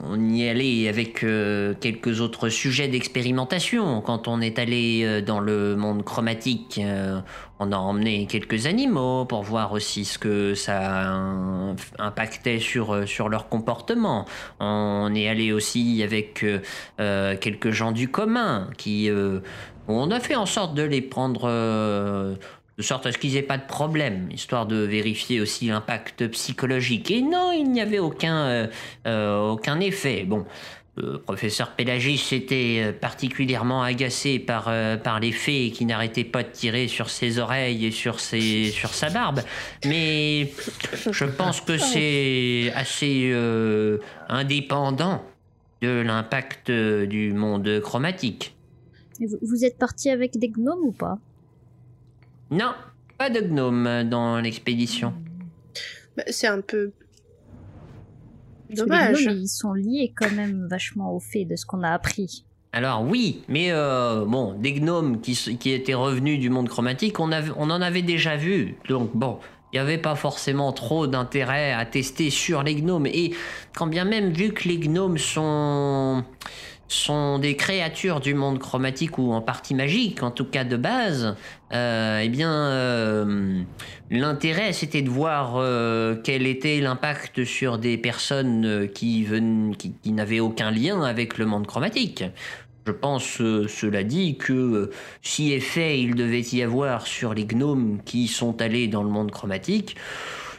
[0.03, 4.01] on y allait avec euh, quelques autres sujets d'expérimentation.
[4.01, 6.81] Quand on est allé euh, dans le monde chromatique,
[7.59, 11.13] on a emmené quelques animaux pour voir aussi ce que ça
[11.99, 14.25] impactait sur, sur leur comportement.
[14.59, 16.43] On est allé aussi avec
[16.97, 19.09] quelques gens du commun qui...
[19.87, 22.37] on a fait en sorte de les prendre...
[22.81, 27.11] de sorte à ce qu'ils aient pas de problème, histoire de vérifier aussi l'impact psychologique.
[27.11, 28.67] Et non, il n'y avait aucun, euh,
[29.05, 30.23] euh, aucun effet.
[30.23, 30.45] Bon,
[30.97, 36.41] le professeur Pélagis était euh, particulièrement agacé par, euh, par les fées qui n'arrêtaient pas
[36.41, 39.41] de tirer sur ses oreilles et sur, ses, sur sa barbe.
[39.85, 40.51] Mais
[41.11, 43.31] je pense que c'est assez
[44.27, 45.23] indépendant
[45.81, 48.55] de l'impact du monde chromatique.
[49.19, 51.19] Vous êtes parti avec des gnomes ou pas?
[52.51, 52.73] Non,
[53.17, 55.13] pas de gnome dans l'expédition.
[56.17, 56.91] Bah, c'est un peu
[58.69, 59.19] dommage.
[59.19, 62.45] Les gnomes, ils sont liés quand même vachement au fait de ce qu'on a appris.
[62.73, 65.37] Alors oui, mais euh, bon, des gnomes qui,
[65.71, 68.75] étaient revenus du monde chromatique, on, avait- on en avait déjà vu.
[68.87, 69.39] Donc bon,
[69.73, 73.07] il n'y avait pas forcément trop d'intérêt à tester sur les gnomes.
[73.07, 73.33] Et
[73.75, 76.23] quand bien même, vu que les gnomes sont,
[76.91, 81.35] sont des créatures du monde chromatique ou en partie magiques, en tout cas de base,
[81.73, 83.61] euh, eh bien, euh,
[84.09, 89.25] l'intérêt c'était de voir euh, quel était l'impact sur des personnes euh, qui,
[90.05, 92.25] n'avaient aucun lien avec le monde chromatique.
[92.85, 94.89] Je pense, cela dit, que
[95.21, 99.31] si effet il devait y avoir sur les gnomes qui sont allés dans le monde
[99.31, 99.95] chromatique,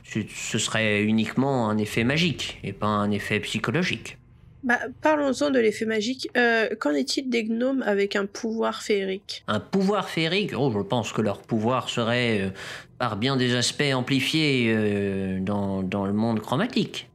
[0.05, 4.18] ce serait uniquement un effet magique et pas un effet psychologique.
[4.64, 6.29] Bah, parlons-en de l'effet magique.
[6.37, 9.44] Euh, Qu'en est-il des gnomes avec un pouvoir féerique?
[9.48, 12.51] Un pouvoir féerique, oh, je pense que leur pouvoir serait, euh,
[12.98, 17.11] par bien des aspects, amplifié euh, dans, dans le monde chromatique.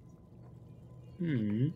[1.22, 1.70] Hmm.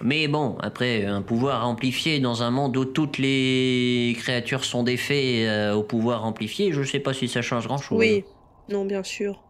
[0.00, 4.96] Mais bon, après, un pouvoir amplifié dans un monde où toutes les créatures sont des
[4.96, 7.98] fées euh, au pouvoir amplifié, je sais pas si ça change grand-chose.
[7.98, 8.24] Oui,
[8.68, 9.42] non, bien sûr.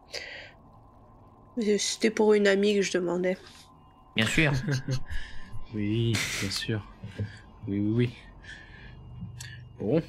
[1.79, 3.37] C'était pour une amie que je demandais.
[4.17, 4.53] Bien sûr.
[5.75, 6.81] Oui, bien sûr.
[7.67, 8.11] Oui, oui, oui.
[9.79, 10.03] Bon,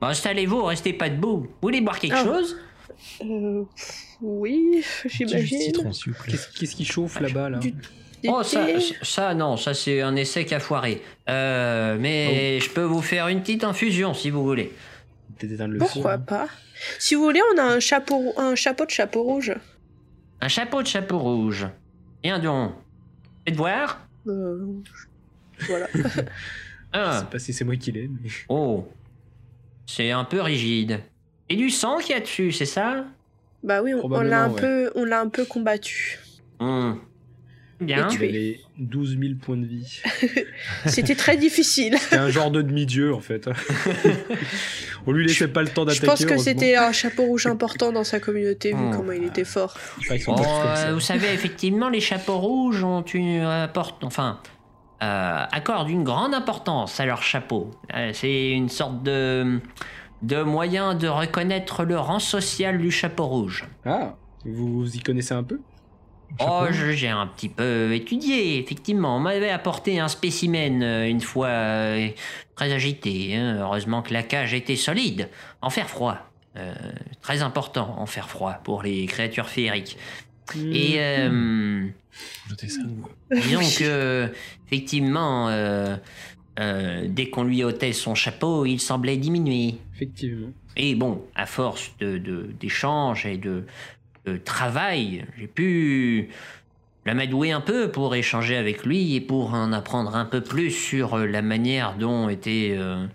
[0.00, 1.42] Bon, installez-vous, restez pas debout.
[1.42, 2.24] Vous voulez boire quelque Ah.
[2.24, 2.56] chose?
[3.24, 3.62] Euh,
[4.20, 5.60] oui, j'imagine.
[5.60, 6.32] citron, s'il vous plaît.
[6.32, 7.58] qu'est-ce qu'est-ce qui chauffe là-bas là?
[7.58, 7.74] Du-
[8.28, 11.02] Oh, ça, non, ça c'est un essai qui a foiré.
[11.28, 12.64] Euh, mais Oh.
[12.64, 14.72] je peux vous faire une petite infusion si vous voulez.
[15.40, 16.46] Le Pourquoi pas?
[17.00, 19.52] Si vous voulez, on a un chapeau, un chapeau de chapeau rouge.
[20.40, 21.66] Un chapeau de chapeau rouge.
[22.22, 22.74] Viens donc.
[23.44, 24.06] Faites voir.
[24.26, 24.66] Euh,
[25.66, 25.88] voilà.
[25.94, 26.22] Je
[26.92, 28.28] Ah, sais pas si c'est moi qui l'ai, mais...
[28.48, 28.86] oh.
[29.86, 31.00] C'est un peu rigide.
[31.48, 33.04] Et du sang qu'il y a dessus, c'est ça?
[33.62, 34.60] Bah oui, on- l'a un ouais.
[34.60, 36.18] peu, on l'a un peu combattu.
[36.60, 36.94] Hmm.
[37.86, 38.08] Bien.
[38.08, 40.00] Et tu- Il avait 12 000 points de vie.
[40.86, 41.96] C'était très difficile.
[41.98, 43.48] C'était un genre de demi-dieu en fait.
[45.06, 46.06] On lui laissait pas le temps Je d'attaquer.
[46.06, 48.90] pense que c'était un chapeau rouge important dans sa communauté, vu Hmm.
[48.96, 49.76] comment il était fort.
[50.28, 54.38] Oh, euh, vous savez, effectivement, les chapeaux rouges ont une importe, enfin,
[55.02, 57.72] euh, accordent une grande importance à leur chapeau.
[57.94, 59.58] Euh, c'est une sorte de
[60.22, 63.64] de moyen de reconnaître le rang social du chapeau rouge.
[63.84, 64.14] Ah,
[64.44, 65.58] vous, vous y connaissez un peu?
[66.40, 69.16] Oh, je- j'ai un petit peu étudié, effectivement.
[69.16, 72.08] On m'avait apporté un spécimen euh, une fois euh,
[72.56, 73.36] très agité.
[73.36, 73.58] hein.
[73.60, 75.28] Heureusement que la cage était solide,
[75.60, 76.18] en fer froid.
[76.56, 76.74] Euh,
[77.22, 79.96] très important en fer froid pour les créatures féeriques.
[80.56, 81.86] Et euh,
[82.50, 82.80] Notez ça.
[83.30, 84.28] disons que,
[84.66, 85.96] effectivement, euh,
[86.60, 89.76] euh, dès qu'on lui ôtait son chapeau, il semblait diminuer.
[89.94, 90.48] Effectivement.
[90.76, 93.64] Et bon, à force de- d'échanges et de,
[94.26, 96.28] de travail, j'ai pu
[97.04, 101.14] l'amadouer un peu pour échanger avec lui et pour en apprendre un peu plus sur
[101.14, 102.74] euh, la manière dont était.
[102.76, 103.06] euh,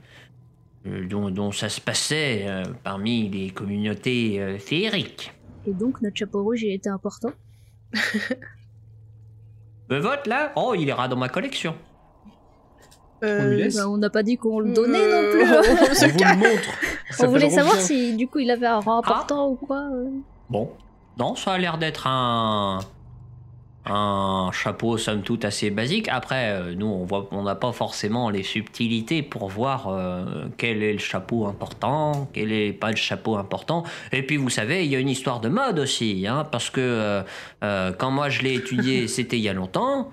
[0.85, 5.33] euh, dont, dont ça se passait euh, parmi les communautés euh, féeriques.
[5.65, 7.31] Et donc, notre chapeau rouge, il était important.
[9.89, 10.51] Le vote là?
[10.55, 11.75] Oh, il ira dans ma collection.
[13.23, 15.43] Euh, Bah, on n'a pas dit qu'on le donnait euh, non plus.
[15.91, 16.39] on se On vous le calme.
[16.39, 16.69] montre.
[17.11, 19.89] Ça on voulait savoir si, du coup, il avait un rang important ou quoi.
[20.49, 20.71] Bon,
[21.19, 22.79] non, ça a l'air d'être un
[23.89, 26.07] un chapeau somme toute assez basique.
[26.09, 30.83] Après, euh, nous, on voit, on n'a pas forcément les subtilités pour voir euh, quel
[30.83, 33.83] est le chapeau important, quel est pas le chapeau important.
[34.11, 36.81] Et puis, vous savez, il y a une histoire de mode aussi, hein, parce que
[36.81, 37.21] euh,
[37.63, 40.09] euh, quand moi je l'ai étudié, c'était il y a longtemps.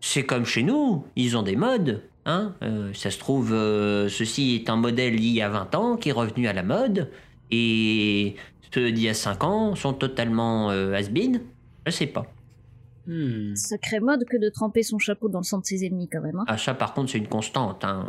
[0.00, 2.02] C'est comme chez nous, ils ont des modes.
[2.24, 2.52] Hein
[2.92, 6.46] ça se trouve, ceci est un modèle il y a 20 ans qui est revenu
[6.46, 7.10] à la mode.
[7.50, 8.36] Et
[8.72, 11.40] ceux d'il y a 5 ans sont totalement euh, has-been
[11.86, 12.26] Je sais pas.
[13.06, 13.54] Hmm.
[13.54, 16.36] Sacré mode que de tremper son chapeau dans le sang de ses ennemis, quand même.
[16.40, 16.44] Hein.
[16.46, 17.82] Ah, ça, par contre, c'est une constante.
[17.84, 18.08] Hein.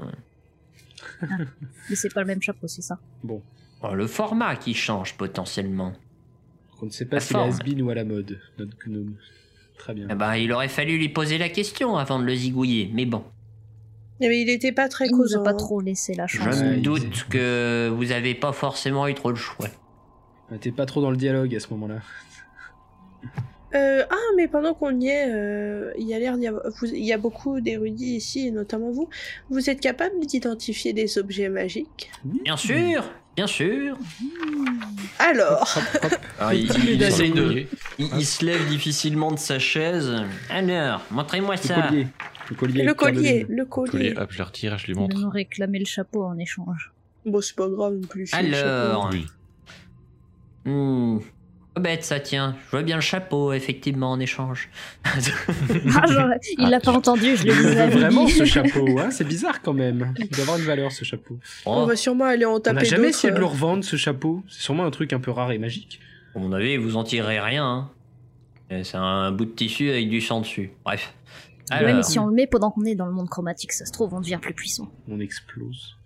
[1.89, 2.99] Mais c'est pas le même chapeau, c'est ça.
[3.23, 3.41] Bon.
[3.81, 5.93] Oh, le format qui change potentiellement.
[6.81, 7.49] On ne sait pas La s'il est forme.
[7.51, 9.15] has-been ou à la mode, notre gnome.
[9.77, 10.07] Très bien.
[10.11, 12.89] Eh ben, il aurait fallu lui poser la question avant de le zigouiller.
[12.93, 13.23] Mais bon,
[14.19, 15.41] Mais il était pas très Il nous causant.
[15.41, 15.57] a pas hein.
[15.57, 16.57] trop laissé la je chance.
[16.59, 19.67] Ouais, me doute que vous avez pas forcément eu trop le choix.
[20.51, 21.99] Ah, T'es pas trop dans le dialogue à ce moment-là.
[23.75, 27.17] Euh, ah, mais pendant qu'on y est, euh, il y a l'air il y a
[27.19, 29.09] beaucoup d'érudits ici, et notamment vous.
[29.51, 32.09] Vous êtes capable d'identifier des objets magiques?
[32.23, 33.03] Bien sûr,
[33.35, 33.95] bien sûr.
[35.19, 35.77] Alors,
[36.39, 37.09] Alors, il, de,
[38.23, 40.15] se lève difficilement de sa chaise.
[40.49, 41.75] Alors, montrez-moi Le ça.
[41.89, 42.07] collier.
[42.49, 42.83] Le collier.
[42.83, 43.91] le collier, le collier.
[43.91, 45.15] Collier, hop, je le retire, je lui montre.
[45.15, 46.91] nous réclamait le chapeau en échange.
[47.23, 48.27] Bon, c'est pas grave non plus.
[48.33, 49.27] Alors, Oui.
[50.69, 51.19] Hmm,
[51.75, 52.55] pas bête ça, tiens.
[52.65, 54.69] Je vois bien le chapeau, effectivement, en échange.
[55.05, 59.27] Ah, genre, il Ah, l'a pas entendu, je le veut vraiment ce chapeau, hein C'est
[59.27, 60.13] bizarre quand même.
[60.19, 61.39] Il doit avoir une valeur ce chapeau.
[61.41, 61.69] chapeau.
[61.69, 63.47] On Oh, va sûrement aller en On taper n'a jamais essayé de le euh.
[63.47, 64.43] revendre ce chapeau.
[64.47, 65.99] C'est sûrement un truc un peu rare et magique.
[66.35, 67.89] à mon avis, vous en tirerez rien.
[68.71, 68.83] hein.
[68.83, 70.71] C'est un bout de tissu avec du sang dessus.
[70.85, 71.13] Bref.
[71.71, 73.85] Ouais, Alors, mais si on le met pendant qu'on est dans le monde chromatique, ça
[73.85, 74.91] se trouve, on devient plus puissant.
[75.07, 75.97] On explose.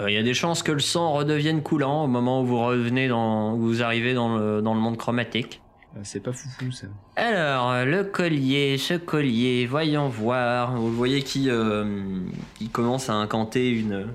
[0.00, 2.58] Euh, Il y a des chances que le sang redevienne coulant au moment où vous
[2.64, 5.60] revenez dans, où vous arrivez dans le, dans le monde chromatique.
[5.94, 6.86] Ah, C'est pas foufou ça.
[7.16, 10.76] Alors, euh, le collier, ce collier, voyons voir.
[10.76, 12.20] Vous voyez qui, euh,
[12.56, 14.08] qui commence à incanter une,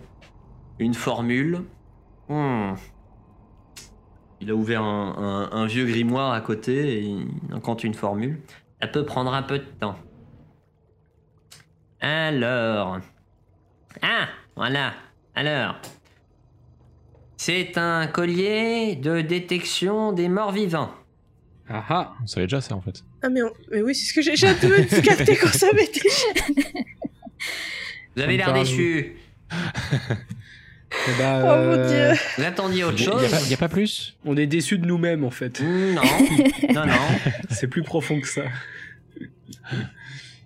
[0.80, 1.62] une formule.
[2.30, 2.74] Hmm.
[4.40, 8.40] Il a ouvert un, un- un vieux grimoire à côté et il incante une formule.
[8.82, 9.96] Ça peut prendre un peu de temps.
[12.00, 13.00] Alors.
[14.02, 14.94] Ah, voilà.
[15.36, 15.76] Alors.
[17.38, 20.92] C'est un collier de détection des morts vivants.
[21.70, 23.04] Ah ah On savait déjà ça en fait.
[23.24, 26.02] Ah, mais, on- mais oui, c'est ce que j'ai un peu capté quand ça m'était.
[28.16, 29.16] Vous avez l'air déçu.
[29.50, 29.58] Bah,
[31.44, 32.22] Oh mon euh, dieu.
[32.38, 34.18] Vous attendiez autre Il a, chose pas- y a pas plus?
[34.26, 35.62] On est déçus de nous-mêmes en fait.
[35.62, 36.02] Mm, Non,
[36.74, 37.08] non, non.
[37.50, 38.44] C'est plus profond que ça.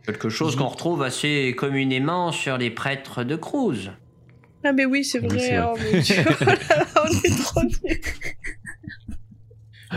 [0.05, 3.91] Quelque chose qu'on retrouve assez communément sur les prêtres de Cruz.
[4.65, 5.39] Ah, mais oui, c'est Oui, vrai.
[5.39, 5.73] c'est vrai.
[5.73, 6.15] Oh mon dieu.
[6.25, 8.01] Oh là là, on est trop nuls.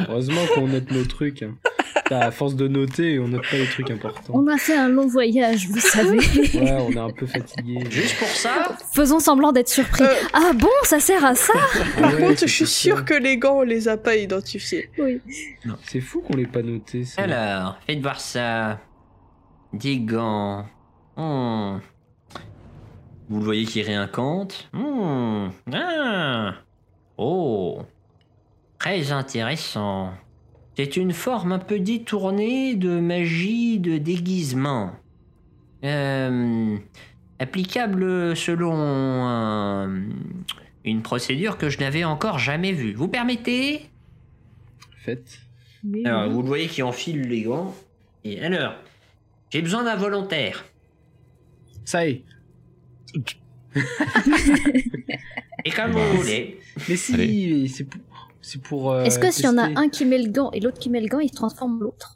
[0.09, 1.43] Heureusement qu'on note nos trucs.
[1.43, 1.55] hein.
[1.97, 4.33] Putain, À force de noter, on note pas les trucs importants.
[4.35, 6.19] On a fait un long voyage, vous savez.
[6.55, 7.81] Ouais, on est un peu fatigué.
[7.91, 10.05] Juste pour ça Faisons semblant d'être surpris.
[10.05, 10.15] Euh.
[10.33, 11.53] Ah bon, ça sert à ça
[12.01, 14.91] Par Ouais, contre, je suis sûre que les gants, on les a pas identifiés.
[14.99, 15.21] Oui.
[15.85, 17.05] C'est fou qu'on l'ait pas noté.
[17.05, 17.23] ça.
[17.23, 18.81] Alors, faites voir ça.
[19.73, 20.67] Des gants.
[21.17, 21.79] Hmm.
[23.29, 24.69] Vous le voyez qui réincante.
[24.73, 25.49] Hmm.
[25.73, 26.55] Ah.
[27.17, 27.83] Oh.
[28.79, 30.13] Très intéressant.
[30.77, 34.93] C'est une forme un peu détournée de magie de déguisement.
[35.85, 36.77] Euh,
[37.39, 40.03] applicable selon un-
[40.85, 42.95] une procédure que je n'avais encore jamais vue.
[42.95, 43.91] Vous permettez?
[45.05, 45.39] Faites.
[46.05, 47.75] Alors, vous le voyez qui enfile les gants.
[48.25, 48.75] Et alors,
[49.51, 50.65] j'ai besoin d'un volontaire.
[51.85, 52.25] Ça y est.
[55.65, 56.59] Et comme vous voulez.
[56.89, 58.01] Mais si, c'est pour.
[58.41, 58.93] C'est pour.
[58.93, 60.91] euh, Est-ce que s'il y en a un qui met le gant et l'autre qui
[60.91, 62.15] met le gant, il se transforme l'autre?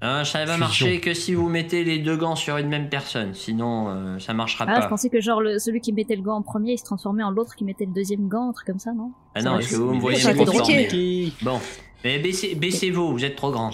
[0.00, 3.32] Hein, ça va marcher que si vous mettez les deux gants sur une même personne.
[3.34, 4.88] Sinon, euh, ça marchera Ah, je pas.
[4.88, 7.30] pensais que genre le, celui qui mettait le gant en premier, il se transformait en
[7.30, 9.12] l'autre qui mettait le deuxième gant, un truc comme ça, non?
[9.34, 11.32] Ah Ça non, est-ce que vous me voyez me transformer.
[11.42, 11.58] Bon.
[12.04, 13.70] Mais baissez, baissez-vous, vous êtes trop grand.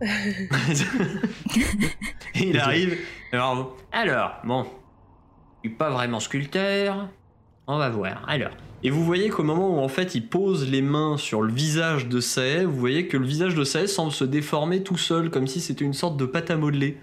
[2.34, 2.98] Il arrive.
[3.32, 4.66] Alors, alors, bon.
[5.70, 7.08] Pas vraiment sculpteur.
[7.66, 8.24] On va voir.
[8.28, 8.50] Alors.
[8.84, 12.08] Et vous voyez qu'au moment où en fait il pose les mains sur le visage
[12.08, 15.46] de Sae, vous voyez que le visage de Sae semble se déformer tout seul, comme
[15.46, 16.98] si c'était une sorte de pâte à modeler.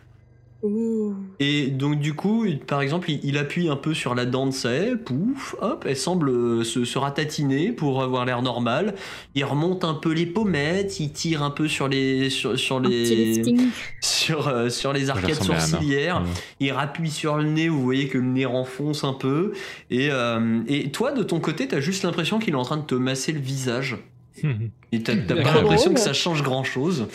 [0.61, 1.15] Ouh.
[1.39, 4.51] Et donc du coup, par exemple, il, il appuie un peu sur la dent de
[4.51, 8.95] Sae, pouf, hop, elle semble euh, se, se ratatiner pour avoir l'air normal.
[9.35, 13.41] Il remonte un peu les pommettes, il tire un peu sur les sur, les
[14.01, 16.23] sur euh, sur les arcades sourcilières.
[16.59, 19.53] Il rappuie sur le nez, vous voyez que le nez renfonce un peu.
[19.89, 22.85] Et, euh, et toi, de ton côté, t'as juste l'impression qu'il est en train de
[22.85, 23.97] te masser le visage.
[24.91, 27.07] Et t'as pas l'impression que ça change grand chose.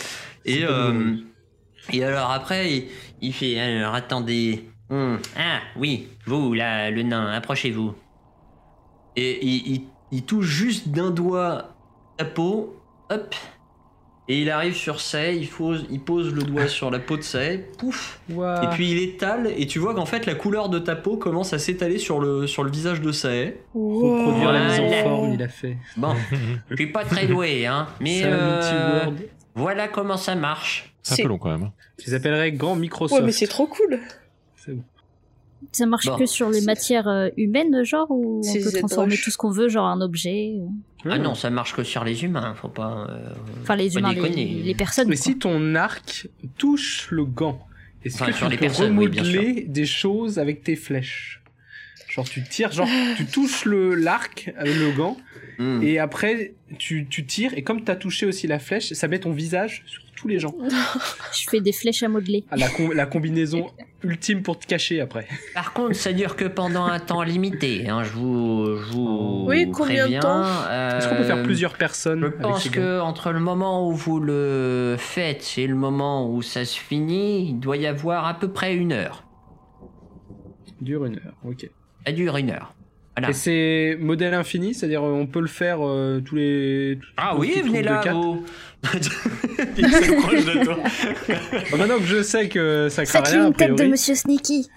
[0.44, 1.16] Et, euh,
[1.92, 2.87] et alors après,
[3.26, 4.64] il, fait alors attendez.
[4.90, 7.94] Hmm, Ah oui, vous là, le nain, approchez-vous.
[9.16, 9.82] Et il, il-
[10.12, 11.74] il touche juste d'un doigt
[12.16, 12.76] ta peau,
[13.10, 13.34] hop.
[14.26, 17.22] Et il arrive sur Say, il pose, il pose le doigt sur la peau de
[17.22, 18.20] Say, pouf.
[18.62, 21.52] Et puis il étale, et tu vois qu'en fait la couleur de ta peau commence
[21.52, 23.60] à s'étaler sur le, sur le visage de Say.
[23.74, 25.76] Reproduire la mise en forme, il a fait.
[25.98, 26.14] Bon,
[26.70, 29.10] je suis pas très doué, hein, mais euh,
[29.54, 30.93] voilà comment ça marche.
[31.05, 31.62] C'est un peu long quand même.
[31.64, 31.73] hein.
[32.01, 33.21] Je les appellerais grand Microsoft.
[33.21, 34.01] Ouais, mais c'est trop cool.
[35.73, 36.17] Ça marche Bon.
[36.19, 39.69] que sur les matières euh, humaines, genre, ou on peut transformer tout ce qu'on veut,
[39.69, 40.73] genre un objet ou-
[41.07, 41.23] Ah Hmm.
[41.23, 43.07] non, ça marche que sur les humains, faut pas.
[43.09, 43.31] euh,
[43.62, 45.09] Enfin, les Pas humains, les, les personnes.
[45.09, 45.25] Mais quoi.
[45.25, 47.67] si ton arc touche le gant,
[48.05, 50.77] est-ce Enfin, que sur tu les peux personnes, oui, bien remodeler des choses avec tes
[50.77, 51.43] flèches?
[52.11, 55.17] Genre tu tires, genre tu touches le l'arc avec le gant
[55.59, 55.83] hmm.
[55.83, 59.33] et après tu, tu tires et comme t'as touché aussi la flèche, ça met ton
[59.33, 60.54] visage sur tous les gens.
[61.34, 62.44] Je fais des flèches à modeler.
[62.50, 63.66] Ah, la, com- la combinaison
[64.02, 65.26] ultime pour te cacher après.
[65.54, 67.87] Par contre, ça dure que pendant un temps limité.
[67.88, 70.20] Hein, je vous, je vous Oui, combien de préviens.
[70.20, 73.92] temps Est-ce qu'on peut faire Euh, plusieurs personnes Je pense que entre le moment où
[73.92, 78.32] vous le faites et le moment où ça se finit, il doit y avoir à
[78.34, 79.24] peu près une heure.
[80.80, 81.68] Dure une heure, ok.
[82.06, 82.74] Ça dure une heure.
[83.16, 83.31] Voilà.
[83.31, 86.98] Et c'est modèle infini, c'est-à-dire euh, on peut le faire euh, tous les.
[87.00, 88.44] tous- Ah oui, venez là, vous.
[89.79, 90.77] Il s'approche de toi.
[91.70, 93.85] Bah, maintenant que je sais que ça craint rien, a une tête de.
[93.85, 94.68] Monsieur Sneaky.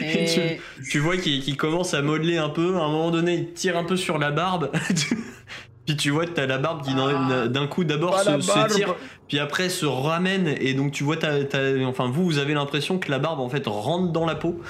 [0.00, 2.76] Et tu, tu vois qu'il commence à modeler un peu.
[2.76, 4.70] À un moment donné, il tire un peu sur la barbe.
[5.86, 8.94] Puis tu vois que t'as la barbe qui d'un d'un coup d'abord Ah, se, s'étire,
[9.28, 11.40] puis après se ramène et donc tu vois t'as-
[11.86, 14.62] enfin vous vous avez l'impression que la barbe en fait rentre dans la peau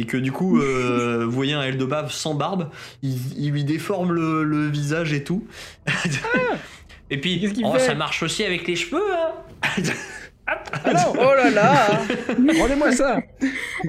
[0.00, 2.70] et que du coup euh, vous voyez un Eldebaf sans barbe,
[3.02, 5.46] il, il lui déforme le, le visage et tout.
[7.10, 9.82] Et puis, oh, ça marche aussi avec les cheveux, hein
[10.46, 11.86] Ah non Oh là là
[12.58, 13.20] Rendez-moi ça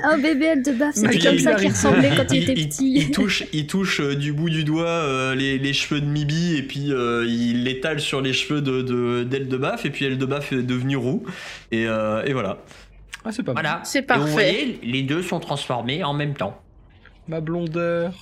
[0.03, 0.53] Un bébé
[0.93, 2.93] c'était il comme ça qu'il ressemblait quand il il, était petit.
[2.95, 6.57] il touche, il touche euh, du bout du doigt euh, les, les cheveux de Mibi
[6.57, 10.17] et puis euh, il l'étale sur les cheveux de de- de Baf et puis Elle
[10.19, 11.23] de Baf est devenue roux
[11.71, 12.57] et, euh, et voilà.
[13.23, 13.63] Ah, c'est pas mal.
[13.63, 13.81] Voilà.
[13.83, 14.23] C'est Et parfait.
[14.25, 16.59] vous voyez, les deux sont transformés en même temps.
[17.27, 18.13] Ma blondeur.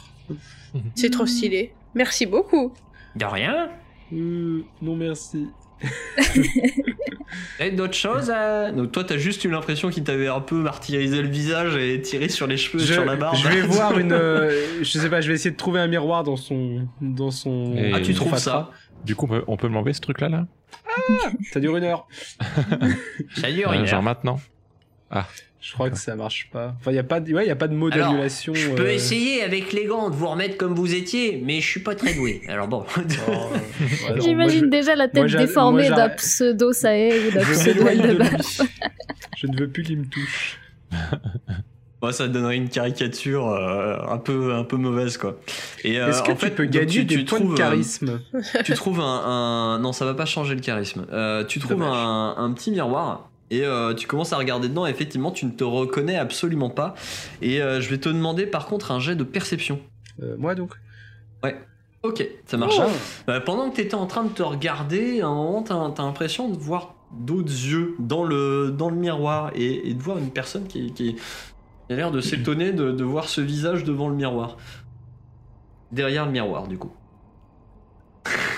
[0.96, 1.74] C'est trop stylé.
[1.96, 2.74] Merci beaucoup.
[3.16, 3.70] De rien.
[4.14, 5.48] Euh, non, merci.
[7.60, 8.72] Avez d'autres choses à...
[8.72, 12.28] Donc toi, t'as juste eu l'impression qu'il t'avait un peu martyrisé le visage et tiré
[12.30, 13.36] sur les cheveux et Je, sur la barbe.
[13.38, 14.12] je vais voir une.
[14.12, 16.88] euh, je sais pas, je vais essayer de trouver un miroir dans son.
[17.02, 17.76] Dans son.
[17.78, 18.72] Et- Ah, tu trouves ça
[19.06, 20.48] Du coup, on peut, on peut me l'enlever ce truc-là, là,
[21.52, 22.08] Ça dure une heure.
[23.36, 24.04] Ça dure Euh, une Genre heure.
[25.12, 25.26] Maintenant
[25.62, 26.74] Je crois que ça marche pas.
[26.80, 28.54] Enfin, il y a pas de, ouais, y a pas de mot Alors, d'annulation.
[28.54, 31.68] Je peux euh, essayer avec les gants de vous remettre comme vous étiez, mais je
[31.68, 32.42] suis pas très doué.
[32.48, 32.86] Alors bon.
[32.98, 37.84] oh, ouais, J'imagine je- déjà la tête déformée d'un pseudo Sae ou d'un Je pseudo
[37.84, 38.20] de.
[39.38, 40.60] Je ne veux plus qu'il me touche.
[42.02, 45.38] Moi, ça donnerait une caricature euh, un peu un peu mauvaise quoi.
[45.84, 47.54] Et euh, Est-ce que en tu fait, peux gagner tu- des tu points trouves, de
[47.56, 48.22] euh, charisme
[48.64, 51.06] tu trouves un, un- non, ça va pas changer le charisme.
[51.12, 54.86] Euh, tu trouves un, un petit miroir et euh, tu commences à regarder dedans.
[54.86, 56.96] Et effectivement, tu ne te reconnais absolument pas.
[57.42, 59.80] Et euh, je vais te demander par contre un jet de perception.
[60.22, 60.76] Euh, Moi donc
[62.02, 62.76] Ok, ça marche.
[62.80, 62.90] Oh.
[63.30, 66.06] Euh, pendant que tu étais en train de te regarder, à un moment, t'as as,
[66.06, 70.32] l'impression de voir d'autres yeux dans le, dans le miroir et, et de voir une
[70.32, 71.18] personne qui
[71.90, 74.56] a l'air de s'étonner de, de voir ce visage devant le miroir.
[75.92, 76.92] Derrière le miroir, du coup.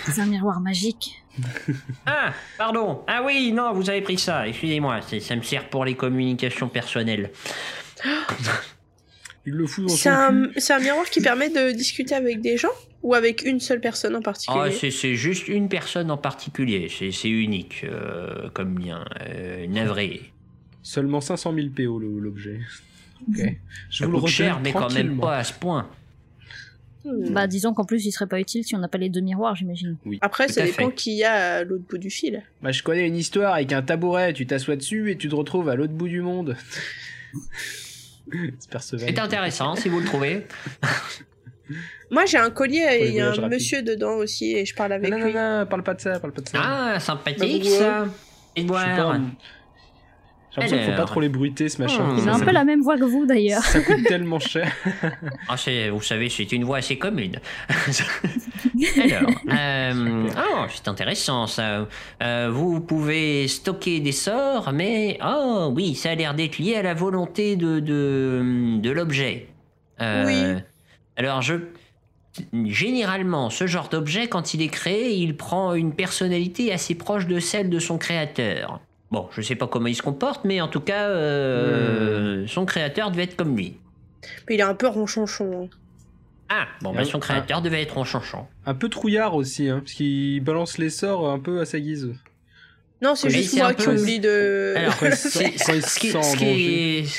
[0.06, 1.21] C'est un miroir magique.
[2.06, 3.04] Ah, pardon.
[3.08, 4.48] Ah oui, non, vous avez pris ça.
[4.48, 7.32] Excusez-moi, c'est- ça me sert pour les communications personnelles.
[9.46, 10.60] Il le fout dans C'est un, cul.
[10.62, 12.70] c'est un miroir qui permet de discuter avec des gens
[13.02, 16.90] ou avec une seule personne en Ah, particulier c'est c'est juste une personne en particulier.
[16.96, 19.04] C'est c'est unique euh, comme lien.
[19.22, 20.32] Euh, navré.
[20.84, 22.60] Seulement 500 000 PO le- l'objet.
[23.30, 23.40] Ok.
[23.90, 25.22] Je Ça vous le cher, mais quand même tranquillement.
[25.24, 25.90] pas à ce point.
[27.04, 27.34] Hmm.
[27.34, 29.56] Bah disons qu'en plus il serait pas utile si on n'a pas les deux miroirs,
[29.56, 29.98] j'imagine.
[30.22, 30.96] Après, tout ça dépend fait.
[30.96, 32.44] qui y a à l'autre bout du fil.
[32.62, 35.68] Bah, je connais une histoire avec un tabouret, tu t'assois dessus et tu te retrouves
[35.70, 36.56] à l'autre bout du monde.
[38.82, 40.46] C'est intéressant si vous le trouvez.
[42.12, 44.92] Moi, j'ai un collier et il y a un monsieur dedans aussi et je parle
[44.94, 45.34] avec non, non, lui.
[45.34, 46.60] non, parle pas de ça, parle pas de ça.
[46.62, 48.06] Ah, Bah, sympathique pourquoi ça.
[48.56, 49.20] Et Je suis pas boire.
[50.54, 51.10] J'ai l'impression qu'il faut pas Alors.
[51.10, 52.18] trop les bruiter ce machin.
[52.18, 53.64] Ça, un peu la même voix que vous d'ailleurs.
[53.64, 54.72] ça coûte tellement cher.
[55.48, 55.56] Ah,
[55.92, 57.40] vous savez, c'est une voix assez commune.
[58.98, 61.88] Alors, euh, oh, c'est intéressant ça.
[62.22, 66.82] Euh, vous pouvez stocker des sorts, mais oh oui, ça a l'air d'être lié à
[66.82, 69.48] la volonté de de, de l'objet.
[70.02, 70.62] Euh, Oui.
[71.18, 71.56] Alors je
[72.66, 77.40] généralement ce genre d'objet quand il est créé, il prend une personnalité assez proche de
[77.40, 78.80] celle de son créateur.
[79.12, 83.12] Bon, je sais pas comment il se comporte, mais en tout cas, euh, son créateur
[83.12, 83.78] devait être comme lui.
[84.48, 85.64] Mais il est un peu ronchonchon.
[85.66, 85.78] hein.
[86.50, 88.50] Ah, bon, bah, son créateur devait être en chanchant.
[88.66, 92.14] Un peu trouillard aussi, hein, parce qu'il balance les sorts un peu à sa guise.
[93.02, 94.76] Non, c'est juste moi qui oublie de.
[94.78, 96.00] Alors, ce,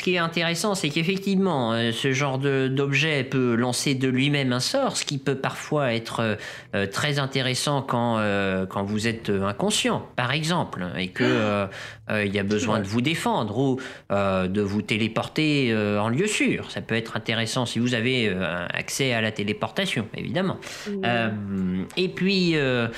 [0.02, 4.60] qui, est, intéressant, c'est qu'effectivement, euh, ce genre de- d'objet peut lancer de lui-même un
[4.60, 6.34] sort, ce qui peut parfois être euh,
[6.76, 11.66] euh, très intéressant quand, euh, quand vous êtes inconscient, par exemple, et que
[12.24, 16.26] il y a besoin de vous défendre ou euh, de vous téléporter euh, en lieu
[16.26, 16.70] sûr.
[16.70, 20.58] Ça peut être intéressant si vous avez euh, accès à la téléportation, évidemment.
[21.04, 21.30] Euh,
[21.96, 22.88] et puis, euh,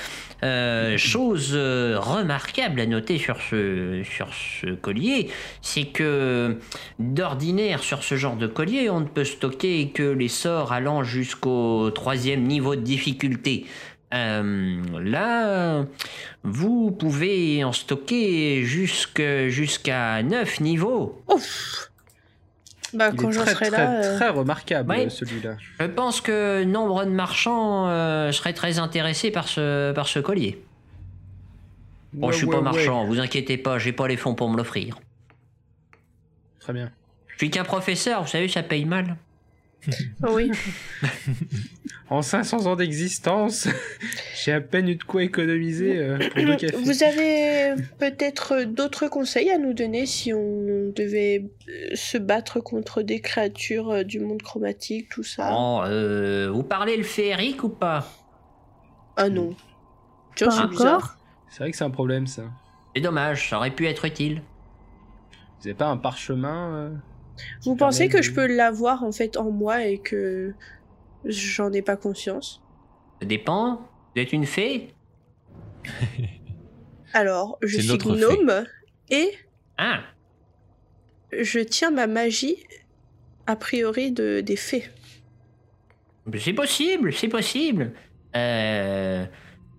[0.43, 5.29] euh, chose euh, remarquable à noter sur ce, sur ce collier,
[5.61, 6.57] c'est que
[6.99, 11.89] d'ordinaire sur ce genre de collier, on ne peut stocker que les sorts allant jusqu'au
[11.91, 13.65] troisième niveau de difficulté.
[14.13, 15.83] Euh, là,
[16.43, 21.21] vous pouvez en stocker jusqu'à 9 niveaux.
[21.27, 21.89] Ouf
[22.93, 24.03] Bah, Il quand est j'en très, serai très, là.
[24.03, 25.09] euh, très remarquable Ouais.
[25.09, 25.57] celui-là.
[25.79, 30.63] Je pense que nombre de marchands euh, seraient très intéressés par ce, par ce collier.
[32.13, 32.63] Bon, Ouais, je suis ouais, pas ouais.
[32.63, 34.97] marchand, vous inquiétez pas, j'ai pas les fonds pour me l'offrir.
[36.61, 36.89] Très bien.
[37.27, 39.17] Je suis qu'un professeur, vous savez, ça paye mal.
[40.29, 40.51] Oui.
[42.07, 43.67] En 500 ans d'existence,
[44.43, 46.77] j'ai à peine eu de quoi économiser euh, pour deux cafés.
[46.77, 53.01] Vous avez peut-être d'autres conseils à nous donner si on devait euh, se battre contre
[53.01, 55.49] des créatures euh, du monde chromatique, tout ça?
[55.49, 58.07] Bon, euh, vous parlez le féerique ou pas?
[59.17, 59.55] Ah non.
[60.35, 60.97] Tiens, Pas c'est bizarre.
[60.97, 61.17] encore.
[61.49, 62.43] C'est vrai que c'est un problème ça.
[62.95, 64.43] C'est dommage, ça aurait pu être utile.
[65.59, 66.89] Vous avez pas un parchemin euh,
[67.63, 70.53] Vous pensez que de- je peux l'avoir en fait en moi et que
[71.25, 72.61] j'en ai pas conscience?
[73.21, 73.81] Ça dépend.
[74.15, 74.93] Vous êtes une fée?
[77.13, 78.65] Alors, je suis gnome
[79.09, 79.31] et
[79.77, 80.01] Ah,
[81.31, 82.57] je tiens ma magie,
[83.47, 84.85] a priori, de, des fées.
[86.37, 87.93] c'est possible, c'est possible.
[88.35, 89.25] Euh,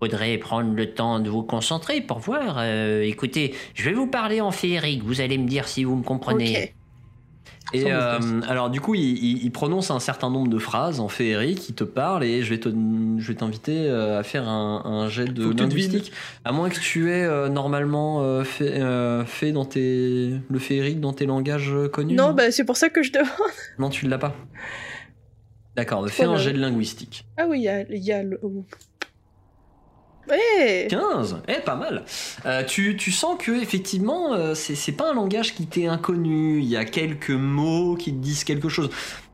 [0.00, 2.56] faudrait prendre le temps de vous concentrer pour voir.
[2.58, 5.02] Euh, écoutez, je vais vous parler en féerique.
[5.02, 6.64] Vous allez me dire si vous me comprenez.
[6.64, 6.75] Ok.
[7.72, 11.08] Et euh, alors du coup, il, il- il prononce un certain nombre de phrases en
[11.08, 14.82] féerique, il te parle et je vais te, je vais t'inviter euh, à faire un,
[14.84, 16.12] un jet de linguistique,
[16.44, 18.80] à moins que tu aies euh, normalement euh, fait,
[19.26, 22.14] fait dans tes le féerique dans tes langages connus.
[22.14, 23.28] Non, bah c'est pour ça que je demande.
[23.78, 24.34] non, tu ne l'as pas.
[25.74, 27.26] D'accord, bah, fais Oh un jet de linguistique.
[27.36, 28.40] Ah oui, il y a, y a le.
[30.28, 32.04] Ouais 15 Eh, pas mal
[32.44, 36.58] Euh, tu, tu sens que, effectivement, euh, c'est c'est pas un langage qui t'est inconnu.
[36.58, 38.90] Il y a quelques mots qui te disent quelque chose.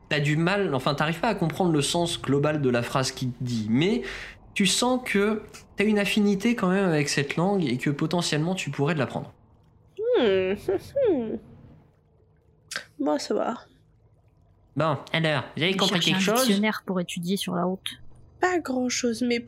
[0.09, 3.29] T'as du mal, enfin, t'arrives pas à comprendre le sens global de la phrase qui
[3.29, 4.03] te dit, mais
[4.53, 5.41] tu sens que
[5.75, 9.33] t'as une affinité quand même avec cette langue et que potentiellement tu pourrais de l'apprendre.
[10.19, 11.37] Hmm, hmm.
[12.99, 13.55] Bon, ça va.
[14.75, 16.45] Bon, alors, vous avez compris quelque un chose?
[16.45, 17.87] dictionnaire pour étudier sur la route.
[18.39, 19.43] Pas grand chose, mais.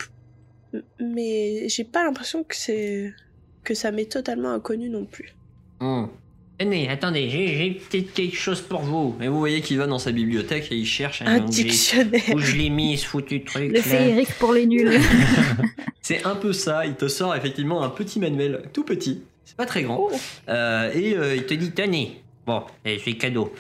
[1.00, 3.14] Mais j'ai pas l'impression que c'est.
[3.64, 5.34] que ça m'est totalement inconnu non plus.
[5.80, 6.06] Hmm.
[6.58, 9.16] Tenez, attendez, j'ai j'ai peut-être quelque chose pour vous.
[9.22, 12.40] Et vous voyez qu'il va dans sa bibliothèque et il cherche Un j'ai- dictionnaire Où
[12.40, 14.90] je l'ai mis, ce foutu truc Le féerique pour les nuls.
[16.02, 19.66] C'est un peu ça, il te sort effectivement un petit manuel, tout petit, c'est pas
[19.66, 20.12] très grand, Oh.
[20.50, 22.22] Euh, et euh, Il te dit, tenez.
[22.46, 23.52] Bon, eh, c'est cadeau.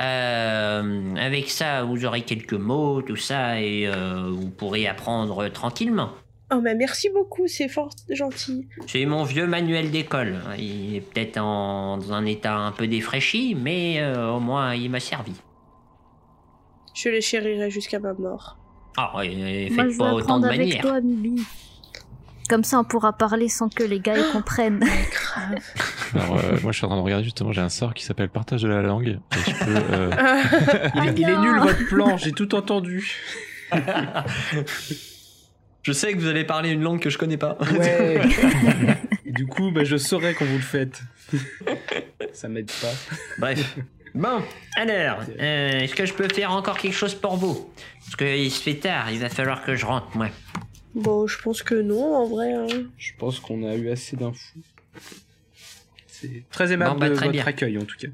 [0.00, 6.10] Euh, avec ça, vous aurez quelques mots, tout ça, et euh, vous pourrez apprendre tranquillement.
[6.52, 8.66] Oh, bah merci beaucoup, c'est fort gentil.
[8.88, 10.40] C'est mon vieux manuel d'école.
[10.58, 14.90] Il est peut-être en, dans un état un peu défraîchi, mais euh, au moins il
[14.90, 15.32] m'a servi.
[16.94, 18.58] Je les chérirai jusqu'à ma mort.
[18.96, 20.80] Ah, ouais, Moi, faites je pas vais autant de avec manières.
[20.82, 21.40] toi, Mibi.
[22.48, 24.80] Comme ça, on pourra parler sans que les gars y comprennent.
[25.12, 25.54] Grave.
[26.14, 28.28] Alors, euh, moi, je suis en train de regarder justement, j'ai un sort qui s'appelle
[28.28, 29.20] partage de la langue.
[29.30, 30.10] Et je peux, euh,
[30.96, 33.22] Il, est- il est nul votre plan, j'ai tout entendu.
[35.82, 37.56] je sais que vous allez parler une langue que je connais pas.
[37.78, 38.20] Ouais.
[39.26, 41.00] Et du coup, bah, je saurais quand vous le faites.
[42.32, 42.92] Ça m'aide pas.
[43.38, 43.76] Bref,
[44.12, 44.42] Bon,
[44.76, 47.72] alors, euh, est-ce que je peux faire encore quelque chose pour vous?
[48.00, 50.28] Parce qu'il se fait tard, il va falloir que je rentre, moi.
[50.96, 52.52] Bon, je pense que non, en vrai.
[52.52, 52.66] hein.
[52.98, 54.58] Je pense qu'on a eu assez d'infos.
[56.08, 57.46] C'est très aimable Bon, bah, de très votre bien.
[57.46, 58.08] accueil en tout cas.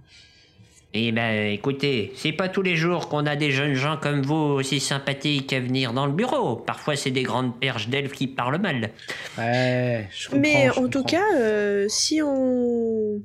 [0.94, 4.34] Eh ben, écoutez, c'est pas tous les jours qu'on a des jeunes gens comme vous
[4.34, 6.56] aussi sympathiques à venir dans le bureau.
[6.56, 8.90] Parfois, c'est des grandes perches d'elfes qui parlent mal.
[9.36, 10.40] Ouais, je comprends.
[10.40, 13.20] Mais je en tout cas, euh, si on.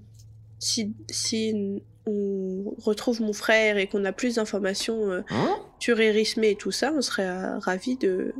[0.59, 6.43] Si, si on retrouve mon frère et qu'on a plus d'informations euh, Hein sur Erisme
[6.43, 8.34] et tout ça, on serait euh, ravis de,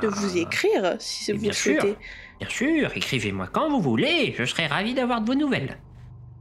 [0.00, 1.80] de vous Ah, écrire si vous bien le sûr.
[1.80, 1.96] souhaitez.
[2.40, 5.78] Bien sûr, écrivez-moi quand vous voulez, je serai ravi d'avoir de vos nouvelles.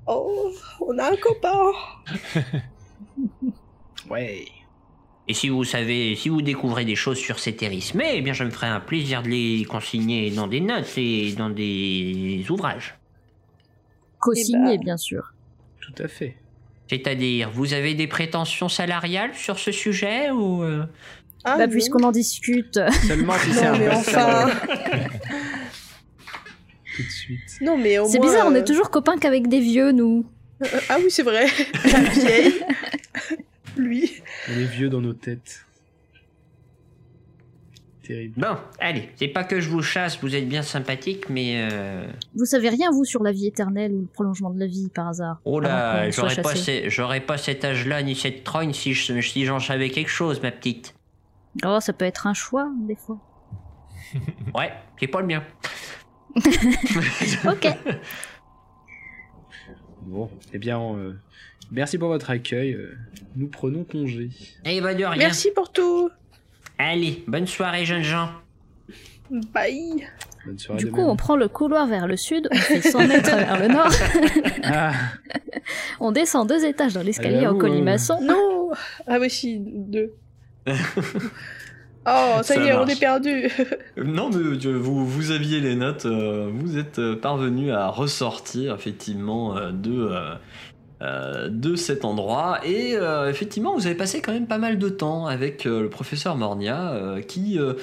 [0.08, 0.52] Oh,
[0.82, 1.72] on a un copain
[4.10, 4.46] Ouais.
[5.28, 8.44] Et si vous savez, si vous découvrez des choses sur cet érisme, eh bien, je
[8.44, 12.96] me ferai un plaisir de les consigner dans des notes et dans des ouvrages.
[14.20, 14.84] Co-signé, Eh ben.
[14.84, 15.34] bien sûr.
[15.82, 16.38] Tout à fait.
[16.88, 20.86] C'est-à-dire, vous avez des prétentions salariales sur ce sujet ou euh,
[21.44, 22.80] ah, bah, puisqu'on en discute.
[23.08, 24.50] Seulement si c'est un enfin
[26.96, 27.58] Tout de suite.
[27.62, 30.26] Non, mais au C'est moins, bizarre, on euh, est toujours copains qu'avec des vieux, nous.
[30.64, 31.46] euh, ah oui, c'est vrai.
[31.92, 32.54] La vieille.
[33.78, 34.12] Lui.
[34.50, 35.66] On est vieux dans nos têtes.
[38.04, 38.36] Terrible.
[38.40, 42.46] Bon, allez, c'est pas que je vous chasse, vous êtes bien sympathique, mais euh, Vous
[42.46, 45.40] savez rien, vous, sur la vie éternelle ou le prolongement de la vie, par hasard
[45.44, 46.54] oh avant là, qu'on soit j'aurais pas,
[46.90, 50.52] j'aurais pas cet âge-là ni cette trogne si je- si j'en savais quelque chose, ma
[50.52, 50.94] petite.
[51.66, 53.18] Oh, ça peut être un choix, des fois.
[54.54, 55.44] Ouais, c'est pas le mien.
[57.46, 57.68] Ok.
[60.02, 61.14] Bon, eh bien, euh,
[61.72, 62.74] merci pour votre accueil.
[62.74, 62.96] euh,
[63.36, 64.30] nous prenons congé.
[64.66, 65.18] Eh bah de rien.
[65.18, 66.10] Merci pour tout.
[66.78, 68.30] Allez, bonne soirée, jeunes gens.
[69.32, 70.08] Bye.
[70.46, 70.84] Bonne soirée.
[70.84, 71.08] Du coup, même.
[71.10, 73.92] on prend le couloir vers le sud, on fait 100 mètres vers le nord,
[74.64, 74.92] Ah,
[76.00, 78.22] on descend deux étages dans l'escalier en j'avoue, colimaçon.
[78.22, 78.70] Non
[79.08, 80.14] Ah oui, si, deux.
[82.08, 83.50] Oh, ça, Ça y est, on est perdu.
[83.98, 88.76] Non, mais euh, vous, vous aviez les notes, euh, vous êtes euh, parvenu à ressortir
[88.76, 90.36] effectivement euh, de, euh,
[91.02, 92.60] euh, de cet endroit.
[92.66, 95.90] Et euh, effectivement, vous avez passé quand même pas mal de temps avec euh, le
[95.90, 97.74] professeur Mornia euh, qui, euh,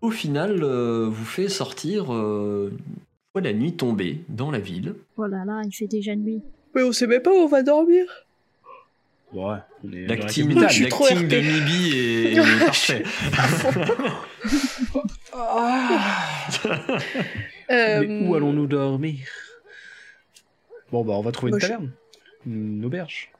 [0.00, 2.70] au final, euh, vous fait sortir euh,
[3.34, 4.94] la nuit tombée dans la ville.
[5.16, 6.42] Oh là là, il fait déjà nuit.
[6.74, 8.04] Mais on sait même pas où on va dormir.
[9.34, 11.40] Ouais, L'acting de.
[11.40, 13.02] Mibi est, est parfait.
[17.70, 19.18] Euh, Mais où allons-nous dormir?
[20.92, 21.92] Bon, bah, on va trouver Moi, une je- taverne.
[22.46, 23.30] Une auberge.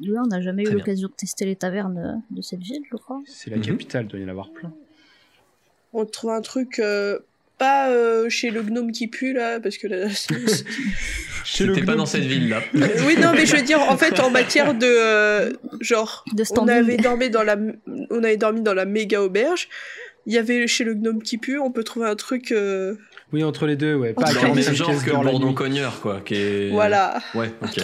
[0.00, 0.80] Là, on n'a jamais eu Très bien.
[0.84, 3.22] l'occasion de tester les tavernes euh, de cette ville, je crois.
[3.26, 3.62] C'est la Mhm.
[3.62, 4.72] capitale, doit y en avoir plein.
[5.92, 7.20] On trouve un truc euh,
[7.58, 10.08] pas euh, chez le gnome qui pue là, parce que là.
[10.10, 10.34] c'est-
[11.54, 12.60] C'était pas dans cette ville-là.
[12.74, 16.68] oui, non, mais je veux dire, en fait, en matière de euh, genre, De on
[16.68, 17.56] avait dormi dans la,
[18.10, 19.68] on avait dormi dans la méga auberge.
[20.26, 22.94] Il y avait chez le gnome qui pue, on peut trouver un truc, euh,
[23.32, 24.14] Oui, entre les deux, ouais.
[24.14, 26.20] Pas Dans le même 45 genre que le bourdon cogneur, quoi.
[26.24, 26.70] Qui est...
[26.70, 27.20] voilà.
[27.34, 27.82] Ouais, ok.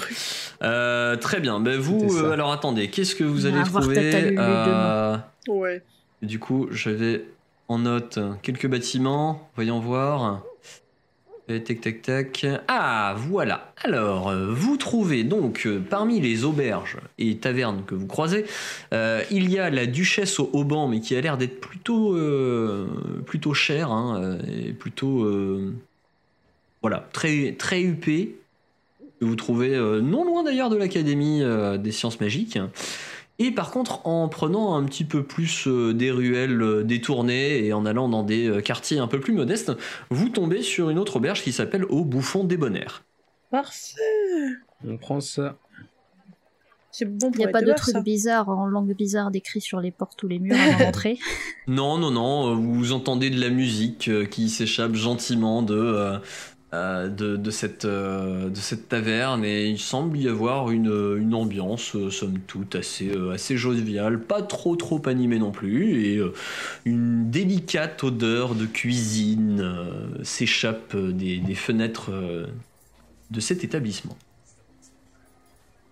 [0.62, 1.60] Euh, très bien.
[1.60, 5.16] Ben vous, euh, alors attendez, qu'est-ce que vous On allez avoir trouver euh,
[5.48, 5.82] Ouais.
[6.22, 7.24] Du coup, je vais
[7.68, 9.50] en note quelques bâtiments.
[9.54, 10.42] Voyons voir.
[11.50, 12.46] Euh, Tac, tac, tac.
[12.68, 13.72] Ah, voilà.
[13.82, 18.44] Alors, euh, vous trouvez donc euh, parmi les auberges et tavernes que vous croisez,
[18.92, 22.16] il y a la Duchesse au Auban, mais qui a l'air d'être plutôt,
[23.26, 25.28] plutôt chère hein, et plutôt,
[26.82, 28.36] voilà, très, très huppée.
[29.20, 31.42] Que vous trouvez non loin d'ailleurs de l'Académie
[31.78, 32.58] des sciences magiques.
[33.42, 37.72] Et par contre, en prenant un petit peu plus euh, des ruelles euh, détournées et
[37.72, 39.72] en allant dans des euh, quartiers un peu plus modestes,
[40.10, 43.02] vous tombez sur une autre auberge qui s'appelle Au Bouffon Débonnaire.
[43.50, 43.94] Parfait.
[44.86, 45.56] On prend ça.
[46.92, 49.80] C'est bon Il pour n'y a pas de trucs bizarres en langue bizarre décrits sur
[49.80, 51.18] les portes ou les murs avant d'entrer.
[51.66, 56.18] Non, non, non, vous entendez de la musique qui s'échappe gentiment de,
[56.72, 61.34] euh, de, de cette, euh, de cette taverne et il semble y avoir une, une
[61.34, 66.18] ambiance, euh, somme toute, assez, euh, assez joviale, pas trop trop animée non plus et
[66.18, 66.32] euh,
[66.84, 72.46] une délicate odeur de cuisine euh, s'échappe des, des fenêtres euh,
[73.32, 74.16] de cet établissement.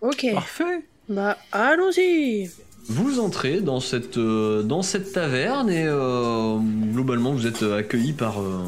[0.00, 0.26] Ok.
[0.32, 0.84] Parfait.
[1.08, 2.50] Bah, allons-y.
[2.90, 6.56] Vous entrez dans cette, euh, dans cette taverne et euh,
[6.92, 8.64] globalement vous êtes accueilli par, euh,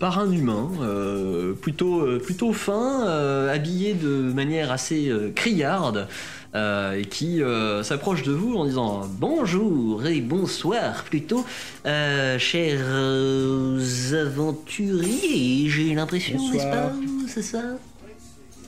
[0.00, 1.13] par un humain euh,
[1.54, 6.08] plutôt, euh, plutôt fin, euh, habillé de manière assez euh, criarde
[6.54, 11.44] euh, et qui euh, s'approche de vous en disant Bonjour et bonsoir plutôt,
[11.86, 12.84] euh, chers
[14.14, 16.92] aventuriers, j'ai l'impression, n'est-ce pas
[17.26, 17.62] C'est ça?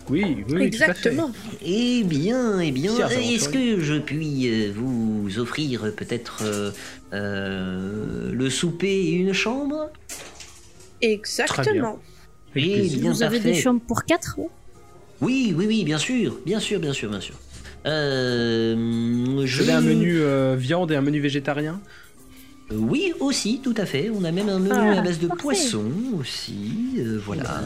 [0.08, 0.62] Oui, oui.
[0.62, 1.32] Exactement.
[1.64, 6.44] Eh bien, eh bien, est-ce que je puis vous offrir peut-être
[7.12, 9.90] le souper et une chambre?
[11.02, 11.98] Exactement.
[12.52, 13.00] Plaisir.
[13.00, 14.38] bien, Vous avez des chambres pour quatre
[15.20, 17.34] Oui, oui, oui, bien sûr, bien sûr, bien sûr, bien sûr.
[17.86, 18.74] Euh,
[19.26, 19.62] Vous je...
[19.62, 21.80] avez un menu euh, viande et un menu végétarien?
[22.72, 24.10] Oui, aussi, tout à fait.
[24.10, 25.42] On a même un menu Ah, à base de parfait.
[25.42, 25.84] poisson
[26.18, 26.94] aussi.
[26.98, 27.62] euh, voilà.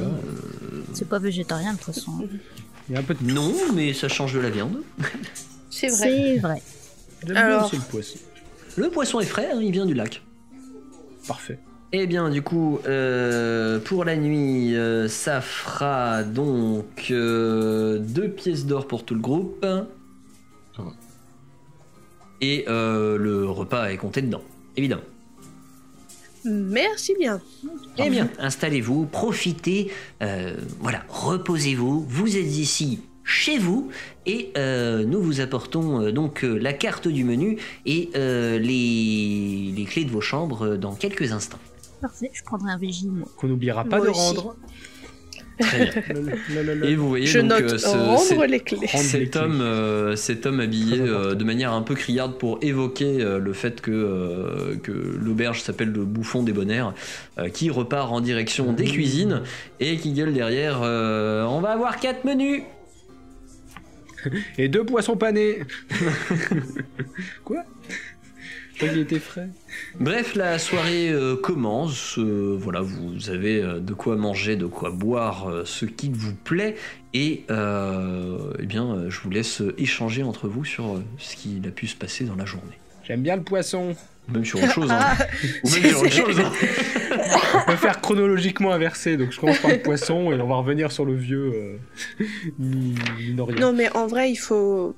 [0.92, 2.12] C'est pas végétarien le poisson.
[2.88, 3.32] Il y a un peu de...
[3.32, 4.82] Non, mais ça change de la viande.
[5.70, 5.96] C'est vrai.
[6.34, 6.62] C'est vrai.
[7.24, 7.66] Bien Alors.
[7.66, 8.18] aussi le poisson.
[8.76, 10.22] Le poisson est frais, hein, il vient du lac.
[11.26, 11.58] Parfait.
[11.92, 18.64] Eh bien, du coup, euh, pour la nuit, euh, ça fera donc euh, deux pièces
[18.64, 19.66] d'or pour tout le groupe.
[22.40, 24.42] Et euh, le repas est compté dedans,
[24.76, 25.02] évidemment.
[26.44, 27.40] Merci bien.
[27.98, 29.90] Eh bien, installez-vous, profitez,
[30.22, 32.06] euh, voilà, reposez-vous.
[32.08, 33.90] Vous êtes ici chez vous
[34.26, 39.72] et euh, nous vous apportons euh, donc euh, la carte du menu et euh, les,
[39.76, 41.58] les clés de vos chambres euh, dans quelques instants.
[42.00, 42.78] Parfait, je prendrai un
[43.10, 43.28] moi.
[43.36, 44.20] Qu'on n'oubliera pas Moi de aussi.
[44.20, 44.56] rendre.
[45.58, 45.92] Très bien.
[46.84, 48.78] Et vous voyez Je donc note euh, ce- rendre cet- les clés.
[48.78, 49.40] Rendre les cet clés.
[49.40, 53.38] homme, euh, cet homme habillé Très euh, de manière un peu criarde pour évoquer euh,
[53.38, 56.94] le fait que, euh, que l'auberge s'appelle le bouffon des bonheurs,
[57.38, 58.92] euh, qui repart en direction des Mmh.
[58.92, 59.42] cuisines
[59.80, 62.62] et qui gueule derrière euh, On va avoir quatre menus
[64.56, 65.58] Et deux poissons panés
[67.44, 67.64] Quoi?
[68.82, 69.48] Était frais.
[69.98, 72.18] Bref, la soirée euh, commence.
[72.18, 76.34] euh, voilà, vous avez euh, de quoi manger, de quoi boire, euh, ce qui vous
[76.34, 76.76] plaît.
[77.12, 81.66] Et euh, eh bien, euh, je vous laisse échanger entre vous sur euh, ce qu'il
[81.66, 82.78] a pu se passer dans la journée.
[83.06, 83.94] J'aime bien le poisson.
[84.28, 84.90] Ou même sur autre chose.
[84.92, 84.98] hein.
[85.00, 85.16] Ah,
[85.64, 86.38] Ou même sur autre chose.
[86.40, 86.52] hein.
[87.54, 90.92] On peut faire chronologiquement inversé, donc je commence par le poisson et on va revenir
[90.92, 91.76] sur le vieux euh,
[92.58, 94.94] non, mais en vrai, il faut.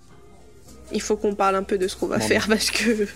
[0.95, 3.07] Il faut qu'on parle un peu de ce qu'on va Bon, faire parce que.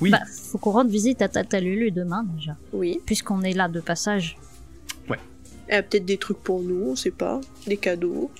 [0.00, 0.10] Oui.
[0.10, 0.20] Bah,
[0.50, 2.56] faut qu'on rende visite à Tata Lulu demain déjà.
[2.72, 3.00] Oui.
[3.06, 4.36] Puisqu'on est là de passage.
[5.66, 7.40] Elle a peut-être des trucs pour nous, on sait pas.
[7.66, 8.30] Des cadeaux.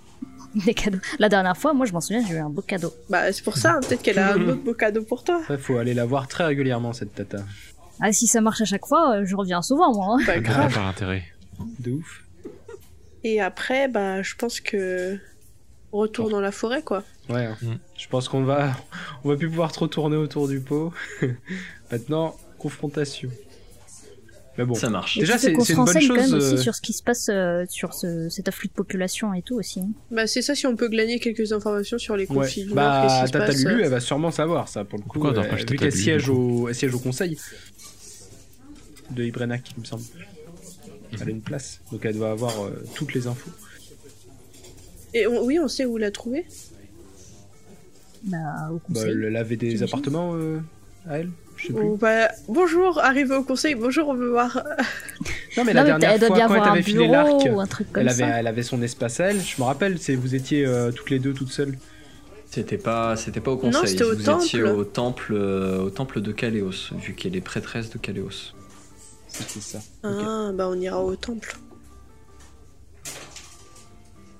[0.64, 0.98] Des cadeaux.
[1.18, 2.94] La dernière fois, moi je m'en souviens, j'ai eu un beau cadeau.
[3.10, 5.42] Bah, c'est pour ça, hein, peut-être qu'elle a un autre beau cadeau pour toi.
[5.50, 7.38] Il faut aller la voir très régulièrement, cette tata.
[8.00, 10.06] Ah, si ça marche à chaque fois, euh, je reviens souvent moi.
[10.14, 10.24] hein.
[10.24, 10.74] Pas Ça n'a grave.
[10.74, 11.24] pas intérêt.
[11.80, 12.22] De ouf.
[13.24, 15.18] Et après, bah, je pense que.
[15.90, 17.02] Retour dans la forêt, quoi.
[17.28, 17.46] Ouais.
[17.46, 17.56] hein.
[17.98, 18.74] Je pense qu'on va,
[19.24, 20.92] on va plus pouvoir trop tourner autour du pot.
[21.92, 23.28] Maintenant, confrontation.
[24.56, 24.74] Mais bon.
[24.74, 25.16] Ça marche.
[25.16, 27.02] Et Déjà, c'est une bonne renseigne quand chose, même aussi euh, sur ce qui se
[27.02, 29.80] passe euh, sur ce, cet afflux de population et tout aussi.
[29.80, 29.88] hein.
[30.10, 32.34] Bah, c'est ça si on peut glaner quelques informations sur les Ouais.
[32.36, 34.68] conflits du Nord, qu'est-ce Bah, qui se Tata passe, Lulu, euh, elle va sûrement savoir
[34.68, 35.18] ça pour le coup.
[35.20, 36.68] Pourquoi euh, acheter vu qu'elle siège, au...
[36.68, 37.36] elle siège au conseil
[39.10, 40.02] de Ibrenak, il me semble.
[41.20, 43.50] Elle a une place, donc elle doit avoir euh, toutes les infos.
[45.14, 46.44] Et on- oui, on sait où la trouver.
[48.24, 48.36] Bah,
[48.70, 49.10] au Bah, conseil.
[49.26, 50.58] elle avait des appartements euh,
[51.08, 51.82] à elle Je sais plus.
[51.84, 54.62] Ou bah, bonjour, arrivé au conseil, bonjour, on veut voir.
[55.56, 57.60] Non, mais Non, la mais dernière doit fois, quand elle t'avait filé l'arc, bureau ou
[57.60, 58.28] un truc comme elle avait, ça.
[58.40, 59.40] elle avait son espace à elle.
[59.40, 61.76] Je me rappelle, c'est vous étiez euh, toutes les deux toutes seules.
[62.50, 63.88] C'était pas, c'était pas au Non, conseil.
[63.88, 64.44] c'était au vous temple.
[64.44, 68.54] étiez au temple, euh, au temple de Caléos, vu qu'elle est prêtresse de Caléos.
[69.28, 69.80] C'était ça.
[70.02, 71.56] Ah, bah, on ira au temple.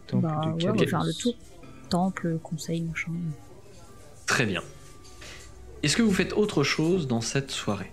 [0.06, 1.34] Temple Bah, de ouais, on va faire le tour.
[1.90, 3.10] Temple, conseil, machin.
[4.28, 4.62] Très bien.
[5.82, 7.90] Est-ce que vous faites autre chose dans cette soirée?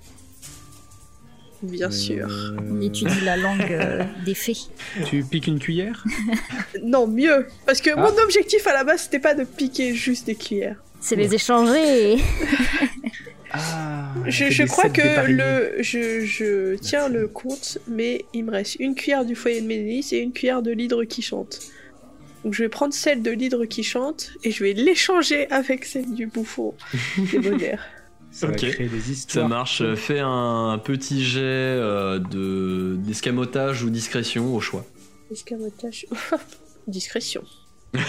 [1.64, 2.28] Bien sûr.
[2.30, 4.58] Euh, On étudie la langue euh, des fées.
[5.06, 6.04] Tu piques une cuillère?
[6.84, 7.48] Non, mieux.
[7.66, 8.02] Parce que Ah.
[8.02, 10.76] mon objectif à la base, c'était pas de piquer juste des cuillères.
[11.00, 12.18] C'est les échanger.
[13.58, 18.76] Ah Je, je crois que le, je, je tiens le compte, mais il me reste
[18.82, 21.60] une cuillère du foyer de Ménélis et une cuillère de l'hydre qui chante.
[22.46, 26.14] Donc je vais prendre celle de l'hydre qui chante et je vais l'échanger avec celle
[26.14, 26.76] du bouffon
[27.32, 27.80] des bonheurs.
[28.32, 28.62] Ça Ok.
[28.64, 29.82] va créer des Ça marche.
[29.96, 34.86] Fais un petit jet euh, de d'escamotage ou discrétion au choix.
[35.32, 36.06] Escamotage.
[36.88, 37.44] Discrétion.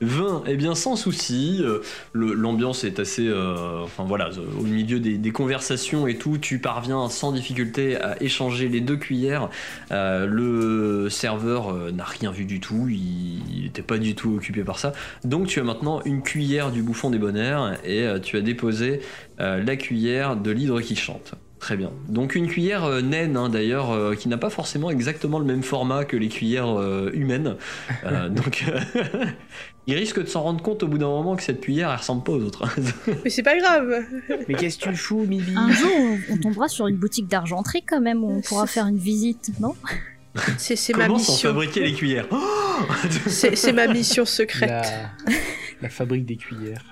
[0.00, 1.80] 20, eh bien sans souci, euh,
[2.12, 3.26] l'ambiance est assez...
[3.26, 8.22] euh, enfin voilà, euh, au milieu des, conversations et tout, tu parviens sans difficulté à
[8.22, 9.50] échanger les deux cuillères.
[9.90, 14.92] Le serveur n'a rien vu du tout, il n'était pas du tout occupé par ça.
[15.24, 19.00] Donc tu as maintenant une cuillère du bouffon des bonheurs et tu as déposé
[19.38, 21.34] la cuillère de l'hydre qui chante.
[21.60, 21.90] Très bien.
[22.08, 25.62] Donc une cuillère euh, naine hein, d'ailleurs, euh, qui n'a pas forcément exactement le même
[25.62, 27.56] format que les cuillères euh, humaines.
[28.04, 28.64] Euh, donc
[29.86, 32.22] il risque de s'en rendre compte au bout d'un moment que cette cuillère elle ressemble
[32.22, 32.64] pas aux autres.
[33.24, 34.04] Mais c'est pas grave.
[34.48, 37.82] Mais qu'est-ce que tu fous, Mibi Un jour, on, on tombera sur une boutique d'argenterie
[37.82, 39.74] quand même où on pourra faire une visite, non?
[40.58, 41.50] C'est c'est ma Comment mission.
[41.50, 42.26] fabriquer les cuillères?
[42.32, 42.36] Oh
[43.26, 44.68] C'est c'est ma mission secrète.
[44.68, 44.82] la...
[45.80, 46.84] la fabrique des cuillères.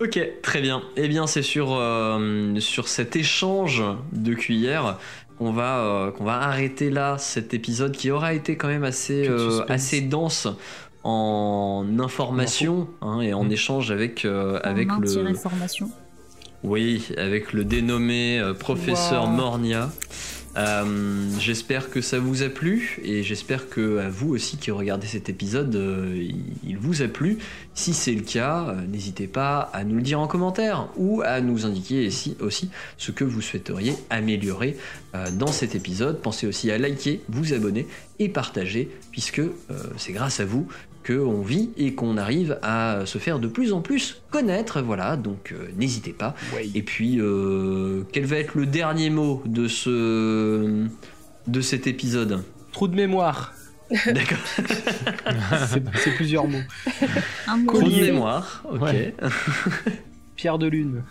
[0.00, 0.82] Ok, très bien.
[0.96, 3.82] Eh bien, c'est sur, euh, sur cet échange
[4.12, 4.98] de cuillères
[5.38, 9.28] qu'on va, euh, qu'on va arrêter là cet épisode qui aura été quand même assez,
[9.28, 10.48] euh, assez dense
[11.04, 13.52] en information hein, et en Mm.
[13.52, 15.90] échange avec, euh, avec En le, information.
[16.62, 19.30] Oui, avec le dénommé euh, professeur Wow.
[19.30, 19.90] Mornia.
[20.56, 25.06] Euh, j'espère que ça vous a plu et j'espère que à vous aussi qui regardez
[25.06, 26.30] cet épisode, euh,
[26.64, 27.38] il, vous a plu.
[27.74, 31.40] Si c'est le cas, euh, n'hésitez pas à nous le dire en commentaire ou à
[31.40, 34.76] nous indiquer ici aussi ce que vous souhaiteriez améliorer
[35.34, 36.20] dans cet épisode.
[36.20, 37.86] Pensez aussi à liker, vous abonner
[38.18, 39.42] et partager puisque
[39.96, 40.66] c'est grâce à vous
[41.06, 44.80] qu'on vit et qu'on arrive à se faire de plus en plus connaître.
[44.80, 46.34] Voilà, donc euh, n'hésitez pas.
[46.54, 46.68] Ouais.
[46.74, 50.86] Et puis, euh, quel va être le dernier mot de ce
[51.46, 52.42] de cet épisode?
[52.72, 53.52] Trou de mémoire.
[54.06, 54.38] D'accord.
[55.98, 56.58] C'est plusieurs mots.
[57.46, 58.64] Un mot Trou de mémoire.
[58.70, 58.82] Ok.
[58.82, 59.14] Ouais.
[60.36, 61.02] Pierre de lune.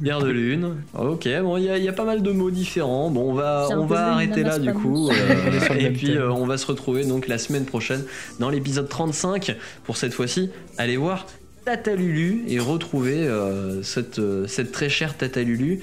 [0.00, 0.76] Bière de lune.
[0.98, 1.28] Ok.
[1.42, 3.10] Bon, il y, a- il y a pas mal de mots différents.
[3.10, 5.10] Bon, on va Pierre on arrêter là du coup.
[5.10, 8.04] euh, et puis euh, on va se retrouver donc la semaine prochaine
[8.38, 11.26] dans l'épisode 35 pour cette fois-ci aller voir
[11.64, 15.80] Tata Lulu et retrouver euh, cette euh, cette très chère Tata Lulu.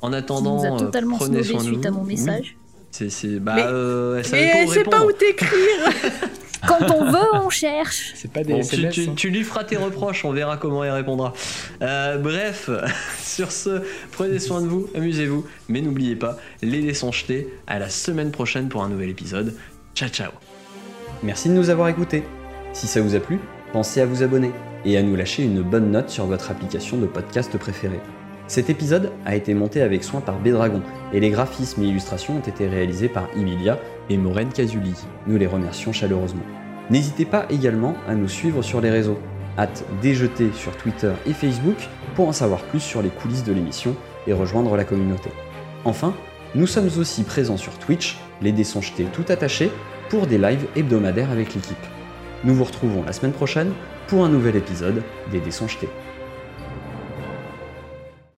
[0.00, 2.56] En Qui attendant, nous a totalement prenez soin de suite à mon message.
[2.92, 5.50] C'est, c'est, bah, Mais- euh, elle savait Mais pas elle où sait pas où t'écrire.
[6.66, 8.12] Quand on veut, on cherche.
[8.14, 8.94] C'est pas des Bon, tu, SMS.
[8.94, 9.12] tu- hein.
[9.16, 11.32] tu lui feras tes reproches, on verra comment elle répondra.
[11.82, 12.68] Euh, bref,
[13.22, 13.82] sur ce,
[14.12, 17.48] prenez soin de vous, amusez-vous, mais n'oubliez pas, les dés sont jetés.
[17.66, 19.54] À la semaine prochaine pour un nouvel épisode.
[19.94, 20.30] Ciao, ciao.
[21.22, 22.22] Merci de nous avoir écoutés.
[22.72, 23.38] Si ça vous a plu,
[23.72, 24.50] pensez à vous abonner
[24.84, 28.00] et à nous lâcher une bonne note sur votre application de podcast préférée.
[28.46, 30.80] Cet épisode a été monté avec soin par Bédragon
[31.12, 33.78] et les graphismes et illustrations ont été réalisés par Emilia
[34.10, 34.94] et Maureen Casuli.
[35.26, 36.42] Nous les remercions chaleureusement.
[36.90, 39.18] N'hésitez pas également à nous suivre sur les réseaux.
[39.58, 41.76] Hâte déjeter sur Twitter et Facebook
[42.14, 43.96] pour en savoir plus sur les coulisses de l'émission
[44.26, 45.30] et rejoindre la communauté.
[45.84, 46.14] Enfin,
[46.54, 48.64] nous sommes aussi présents sur Twitch, les dés
[49.12, 49.70] tout attachés,
[50.08, 51.76] pour des lives hebdomadaires avec l'équipe.
[52.44, 53.72] Nous vous retrouvons la semaine prochaine
[54.06, 55.50] pour un nouvel épisode des dés.